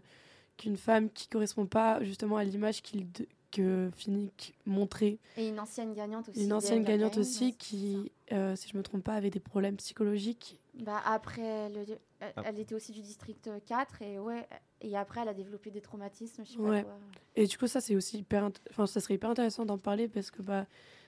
[0.57, 3.07] qu'une femme qui correspond pas justement à l'image qu'il
[3.51, 5.17] que Finnick montrait.
[5.37, 6.43] Et une ancienne gagnante aussi.
[6.43, 10.59] Une ancienne gagnante aussi qui, euh, si je me trompe pas, avait des problèmes psychologiques.
[10.79, 11.85] Bah, après, le-
[12.19, 12.41] elle, Ah.
[12.45, 14.45] elle était aussi du district 4 et ouais.
[14.81, 16.81] Et après, elle a développé des traumatismes, je sais Ouais.
[16.83, 16.99] pas quoi.
[17.35, 20.31] Et du coup, ça, c'est aussi hyper, enfin, ça serait hyper intéressant d'en parler parce
[20.31, 20.65] que, bah,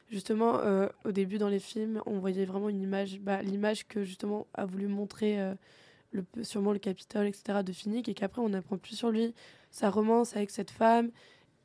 [0.09, 4.03] justement, euh, au début dans les films, on voyait vraiment une image, bah, l'image que
[4.03, 5.53] justement a voulu montrer euh,
[6.11, 7.61] le, sûrement le Capitole, etc.
[7.63, 9.33] de Finnick et qu'après on apprend plus sur lui,
[9.69, 11.11] sa romance avec cette femme.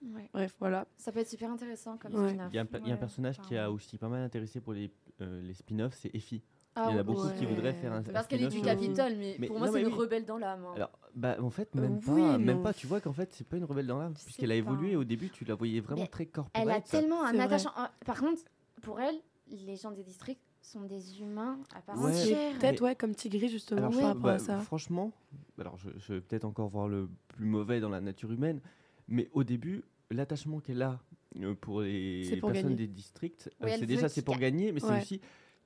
[0.04, 0.28] Ouais.
[0.32, 0.86] Bref, voilà.
[0.96, 2.28] Ça peut être super intéressant comme Ouais.
[2.30, 2.48] spin-off.
[2.52, 4.90] Il y a un, y a personnage qui a aussi pas mal intéressé pour les,
[5.20, 6.42] euh, les spin-offs, c'est Effie.
[6.74, 7.04] Ah Il y en a ouais.
[7.04, 9.80] beaucoup qui voudraient faire un, Parce qu'elle est du Capitole, mais, Mais pour moi, c'est
[9.82, 9.92] une oui.
[9.92, 10.64] rebelle dans l'âme.
[10.64, 10.72] hein.
[10.74, 12.72] Alors, bah, en fait, Euh, même pas, même pas.
[12.72, 14.96] Tu vois qu'en fait, c'est pas une rebelle dans l'âme, puisqu'elle a évolué.
[14.96, 17.72] Au début, tu la voyais vraiment Mais très Elle a tellement un attachement.
[17.76, 18.42] ah, Par contre,
[18.80, 19.16] pour elle,
[19.50, 22.58] les gens des districts sont des humains à part entière.
[22.58, 24.58] Peut-être, ouais, comme Tigri, justement, par rapport bah, à ça.
[24.60, 25.12] Franchement,
[25.58, 28.60] alors je, je vais peut-être encore voir le plus mauvais dans la nature humaine,
[29.08, 31.00] mais au début, l'attachement qu'elle a
[31.40, 32.86] euh, pour les pour personnes gagner.
[32.86, 34.52] des districts, Oui, euh, c'est déjà c'est pour gagne.
[34.56, 35.20] gagner, mais c'est aussi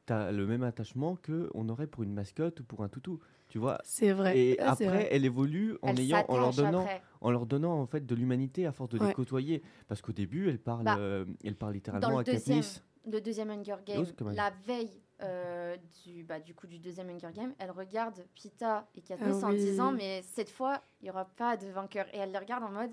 [0.07, 3.19] tu as le même attachement que on aurait pour une mascotte ou pour un toutou,
[3.49, 3.79] tu vois.
[3.83, 4.39] C'est vrai.
[4.39, 5.09] Et Ah, après, vrai.
[5.11, 7.03] elle évolue en Elle ayant, en leur donnant, après.
[7.21, 9.09] en leur donnant en fait de l'humanité à force de Ouais.
[9.09, 9.63] les côtoyer.
[9.89, 12.85] Parce qu'au début, elle parle, Bah, euh, elle parle Dans littéralement le à deuxième, Katniss.
[13.11, 14.93] le deuxième Hunger Game, la veille
[15.23, 19.47] euh, du, bah, du coup du deuxième Hunger Game, elle regarde Pita et Katniss Ah
[19.47, 19.57] en oui.
[19.57, 22.71] disant mais cette fois il y aura pas de vainqueur et elle les regarde en
[22.71, 22.91] mode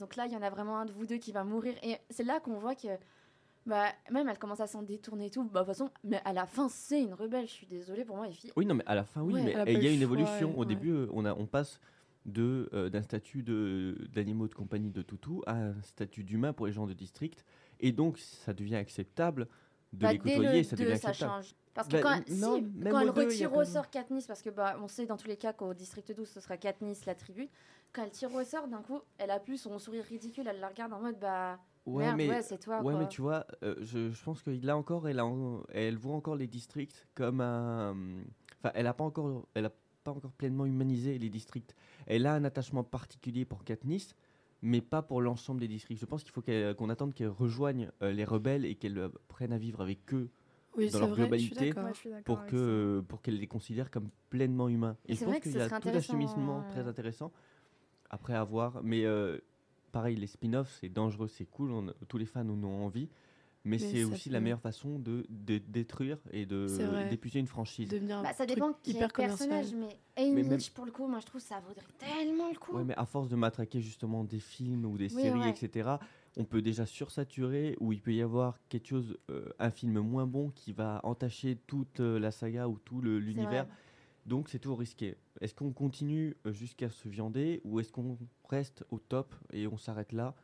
[0.00, 1.96] donc là il y en a vraiment un de vous deux qui va mourir et
[2.10, 2.88] c'est là qu'on voit que
[3.66, 6.32] bah même elle commence à s'en détourner et tout bah de toute façon mais à
[6.32, 8.84] la fin c'est une rebelle je suis désolée pour moi les filles Oui, non, mais
[8.86, 9.54] à la fin, oui, Ouais.
[9.64, 10.56] mais il y a une évolution.
[10.56, 10.66] Au ouais.
[10.66, 11.78] début, euh, on, a, on passe
[12.26, 16.66] de euh, d'un statut de d'animaux de compagnie de toutou à un statut d'humain pour
[16.66, 17.44] les gens de district,
[17.80, 19.46] et donc ça devient acceptable
[19.92, 21.54] de Bah, les dès côtoyer, le ça 2, devient ça change.
[21.74, 24.76] Parce que Bah, quand, si, quand elle deux, retire au sort Katniss, parce que bah,
[24.82, 27.48] on sait dans tous les cas qu'au district 12, ce sera Katniss la tribu,
[27.92, 30.68] quand elle tire au sort, d'un coup, elle a plus son sourire ridicule, elle la
[30.68, 32.76] regarde en mode bah Ouais, merde, mais, ouais, c'est toi.
[32.82, 33.02] ouais, quoi.
[33.02, 36.14] mais tu vois, euh, je, je pense que là encore, elle, a en- elle voit
[36.14, 37.96] encore les districts comme un.
[38.58, 39.72] Enfin, elle n'a pas encore, elle a
[40.04, 41.74] pas encore pleinement humanisé les districts.
[42.06, 44.14] Elle a un attachement particulier pour Katniss,
[44.62, 46.00] mais pas pour l'ensemble des districts.
[46.00, 49.08] Je pense qu'il faut qu'elle- qu'on attende qu'elle rejoigne euh, les rebelles et qu'elle euh,
[49.28, 50.28] prenne à vivre avec eux
[50.76, 51.72] Oui, dans leur vrai, globalité.
[51.72, 54.96] Ouais, pour que euh, pour qu'elle les considère comme pleinement humains.
[55.06, 55.78] Et Et je c'est pense qu'il y a tout un
[56.60, 57.32] euh, très intéressant
[58.10, 58.82] après avoir.
[58.82, 59.38] Mais euh,
[59.92, 63.08] pareil, les spin-offs, c'est dangereux, c'est cool, on- tous les fans en ont envie.
[63.64, 66.66] Mais, Mais c'est aussi la meilleure façon de, de détruire et de
[67.10, 67.90] d'épuiser une franchise.
[68.22, 71.60] Bah, ça dépend qui est personnage, mais Haymitch, pour le coup, moi je trouve ça
[71.60, 72.72] vaudrait tellement le coup.
[72.72, 75.50] Ouais, mais à force de matraquer justement des films ou des Oui, séries, ouais.
[75.50, 75.90] etc.,
[76.36, 80.26] on peut déjà sursaturer ou il peut y avoir quelque chose, euh, un film moins
[80.26, 83.66] bon qui va entacher toute euh, la saga ou tout l'univers.
[84.26, 85.16] Donc c'est toujours risqué.
[85.40, 88.16] Est-ce qu'on continue euh, jusqu'à se viander ou est-ce qu'on
[88.48, 90.34] reste au top et on s'arrête là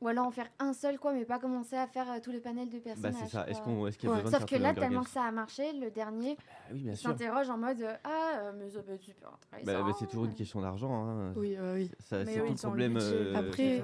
[0.00, 2.40] Ou alors en faire un seul, quoi, mais pas commencer à faire euh, tout le
[2.40, 3.14] panel de Bah personnages.
[3.22, 3.48] c'est ça.
[3.48, 4.22] Est-ce qu'on est-ce qu'il y a Ouais.
[4.22, 6.82] besoin Sauf que tous les là, tellement que ça a marché, le dernier, Ah Oui,
[6.82, 7.10] bien sûr.
[7.10, 9.64] s'interroge en mode euh, Ah, euh, mais ça peut être super intéressant.
[9.82, 10.92] Bah, bah, c'est toujours une question d'argent.
[11.08, 11.32] hein.
[11.36, 11.90] Oui, ouais, oui.
[12.00, 12.98] Ça, c'est oui, tout le problème.
[13.00, 13.82] euh, Après.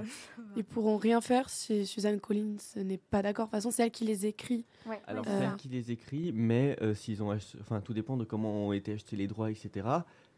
[0.57, 3.47] Ils pourront rien faire si Suzanne Collins n'est pas d'accord.
[3.47, 4.67] De toute façon, c'est elle qui les écrit.
[4.87, 5.57] Ouais, Alors, Euh, c'est celle ça.
[5.57, 8.93] qui les écrit, mais euh, s'ils ont, ach- enfin, tout dépend de comment ont été
[8.93, 9.87] achetés les droits, etc.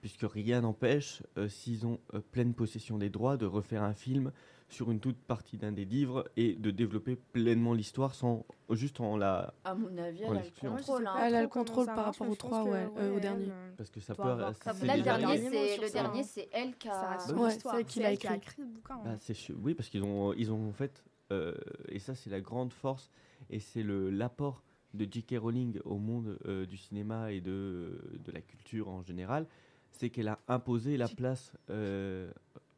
[0.01, 4.33] Puisque rien n'empêche, euh, s'ils ont euh, pleine possession des droits, de refaire un film
[4.73, 9.17] sur une toute partie d'un des livres et de développer pleinement l'histoire sans juste en
[9.17, 11.07] la, À mon avis, elle a le contrôle.
[11.07, 11.15] hein.
[11.23, 13.49] Elle a le contrôle par rapport aux trois, ouais, euh, au dernier.
[13.77, 14.23] parce que ça peut.
[14.23, 16.93] avoir- ça- Là, le dernier, c'est sur le ça, dernier, c'est elle qui a.
[17.29, 17.35] Bah.
[17.35, 18.35] Ouais, c'est qui écrit.
[18.35, 18.97] écrit le bouquin.
[19.05, 19.55] Bah, hein.
[19.63, 21.55] oui, parce qu'ils ont, ils ont en fait, euh,
[21.89, 23.11] et ça c'est la grande force,
[23.51, 24.63] et c'est le l'apport
[24.95, 25.37] de J.K.
[25.39, 29.47] Rowling au monde euh, du cinéma et de, de la culture en général,
[29.91, 31.53] c'est qu'elle a imposé la place.
[31.71, 32.31] euh,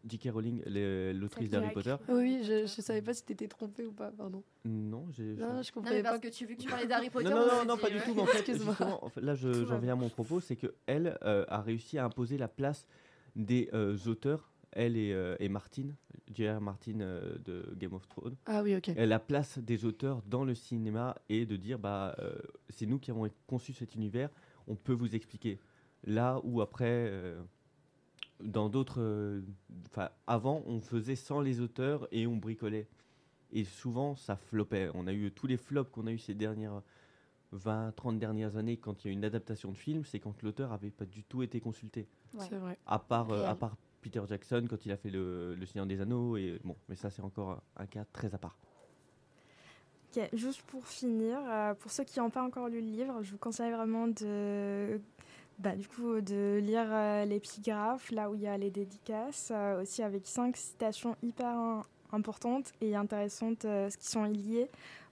[0.07, 0.29] J.K.
[0.33, 0.63] Rowling,
[1.15, 1.97] l'autrice d'Harry Potter.
[2.09, 4.43] Oui, je, je savais pas si t'étais trompée ou pas, pardon.
[4.65, 5.35] Non, j'ai.
[5.37, 6.29] je- Non, je Non, mais comprenais parce pas.
[6.29, 7.31] que tu vu que tu parlais d'Harry Potter.
[7.31, 8.05] Non, non, on non, non, pas du ouais.
[8.05, 8.15] tout.
[8.15, 8.75] mais en fait, Excuse-moi.
[8.79, 11.99] justement, en fait, là, j'en viens à mon propos, c'est que elle euh, a réussi
[11.99, 12.87] à imposer la place
[13.37, 15.89] des euh, auteurs, elle et, euh, et Martin,
[16.35, 16.61] J.R.
[16.61, 18.37] Martin euh, de Game of Thrones.
[18.47, 18.91] Ah oui, ok.
[18.91, 22.35] Euh, la place des auteurs dans le cinéma et de dire bah euh,
[22.69, 24.29] c'est nous qui avons conçu cet univers,
[24.69, 25.59] on peut vous expliquer.
[26.07, 27.41] Là où après euh,
[28.43, 29.43] dans d'autres euh,
[29.87, 32.89] enfin avant on faisait sans les auteurs et on bricolait
[33.53, 34.91] et souvent ça flopait.
[34.95, 36.83] On a eu tous les flops qu'on a eu ces dernières
[37.53, 40.43] 20 30 dernières années quand il y a eu une adaptation de film, c'est quand
[40.43, 42.09] l'auteur avait pas du tout été consulté.
[42.35, 42.47] Ouais.
[42.49, 42.77] C'est vrai.
[42.87, 46.01] À part euh, à part Peter Jackson quand il a fait le, le Seigneur des
[46.01, 48.57] Anneaux et bon, mais ça c'est encore un, un cas très à part.
[50.17, 53.33] Ok, juste pour finir, euh, pour ceux qui n'ont pas encore lu le livre, je
[53.33, 55.01] vous conseille vraiment de,
[55.59, 59.83] bah, du coup, de lire euh, l'épigraphe, là où il y a les dédicaces, euh,
[59.83, 61.85] aussi avec cinq citations hyper
[62.15, 64.71] importantes et intéressantes euh, qui sont liées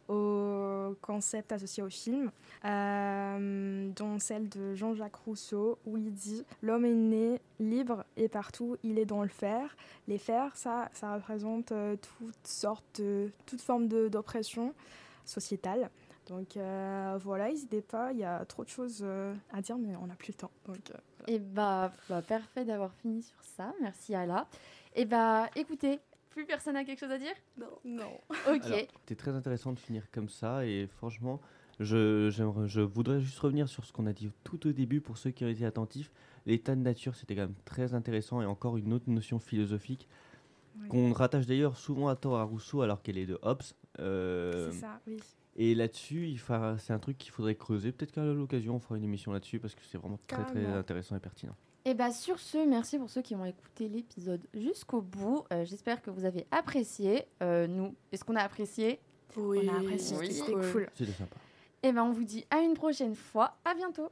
[0.08, 2.30] au concept associé au film,
[2.64, 8.76] euh, dont celle de Jean-Jacques Rousseau, où il dit L'homme est né libre et partout
[8.82, 9.76] il est dans le fer.
[10.08, 14.74] Les fers, ça, ça représente euh, toutes sortes, de, toute forme d'oppression
[15.24, 15.88] sociétale.
[16.28, 19.96] Donc euh, voilà, n'hésitez pas, il y a trop de choses euh, à dire, mais
[19.96, 20.52] on n'a plus le temps.
[20.66, 23.74] Donc, euh, Et bah, bah, parfait d'avoir fini sur ça.
[23.80, 24.46] Merci Ala.
[24.94, 26.00] Et bah écoutez,
[26.30, 27.34] plus personne a quelque chose à dire?
[27.58, 27.78] Non.
[27.84, 28.20] Non.
[28.48, 28.88] Ok.
[29.00, 31.40] C'était très intéressant de finir comme ça et franchement,
[31.80, 35.44] je, voudrais juste revenir sur ce qu'on a dit tout au début pour ceux qui
[35.44, 36.12] ont été attentifs.
[36.46, 40.08] L'état de nature, c'était quand même très intéressant et encore une autre notion philosophique
[40.80, 40.88] Oui.
[40.88, 43.62] qu'on rattache d'ailleurs souvent à tort à Rousseau alors qu'elle est de Hobbes.
[43.98, 45.20] Euh, C'est ça, oui.
[45.56, 47.92] Et là-dessus, il fa- c'est un truc qu'il faudrait creuser.
[47.92, 51.16] Peut-être qu'à l'occasion, on fera une émission là-dessus parce que c'est vraiment très très intéressant
[51.16, 51.54] et pertinent.
[51.84, 55.44] Et bah sur ce, merci pour ceux qui ont écouté l'épisode jusqu'au bout.
[55.52, 57.24] Euh, J'espère que vous avez apprécié.
[57.42, 59.00] Euh, nous, est-ce qu'on a apprécié?
[59.36, 60.32] Oui, on a apprécié, oui.
[60.32, 60.88] c'était cool.
[60.94, 61.36] C'était sympa.
[61.82, 63.56] Et ben on vous dit à une prochaine fois.
[63.64, 64.10] À bientôt.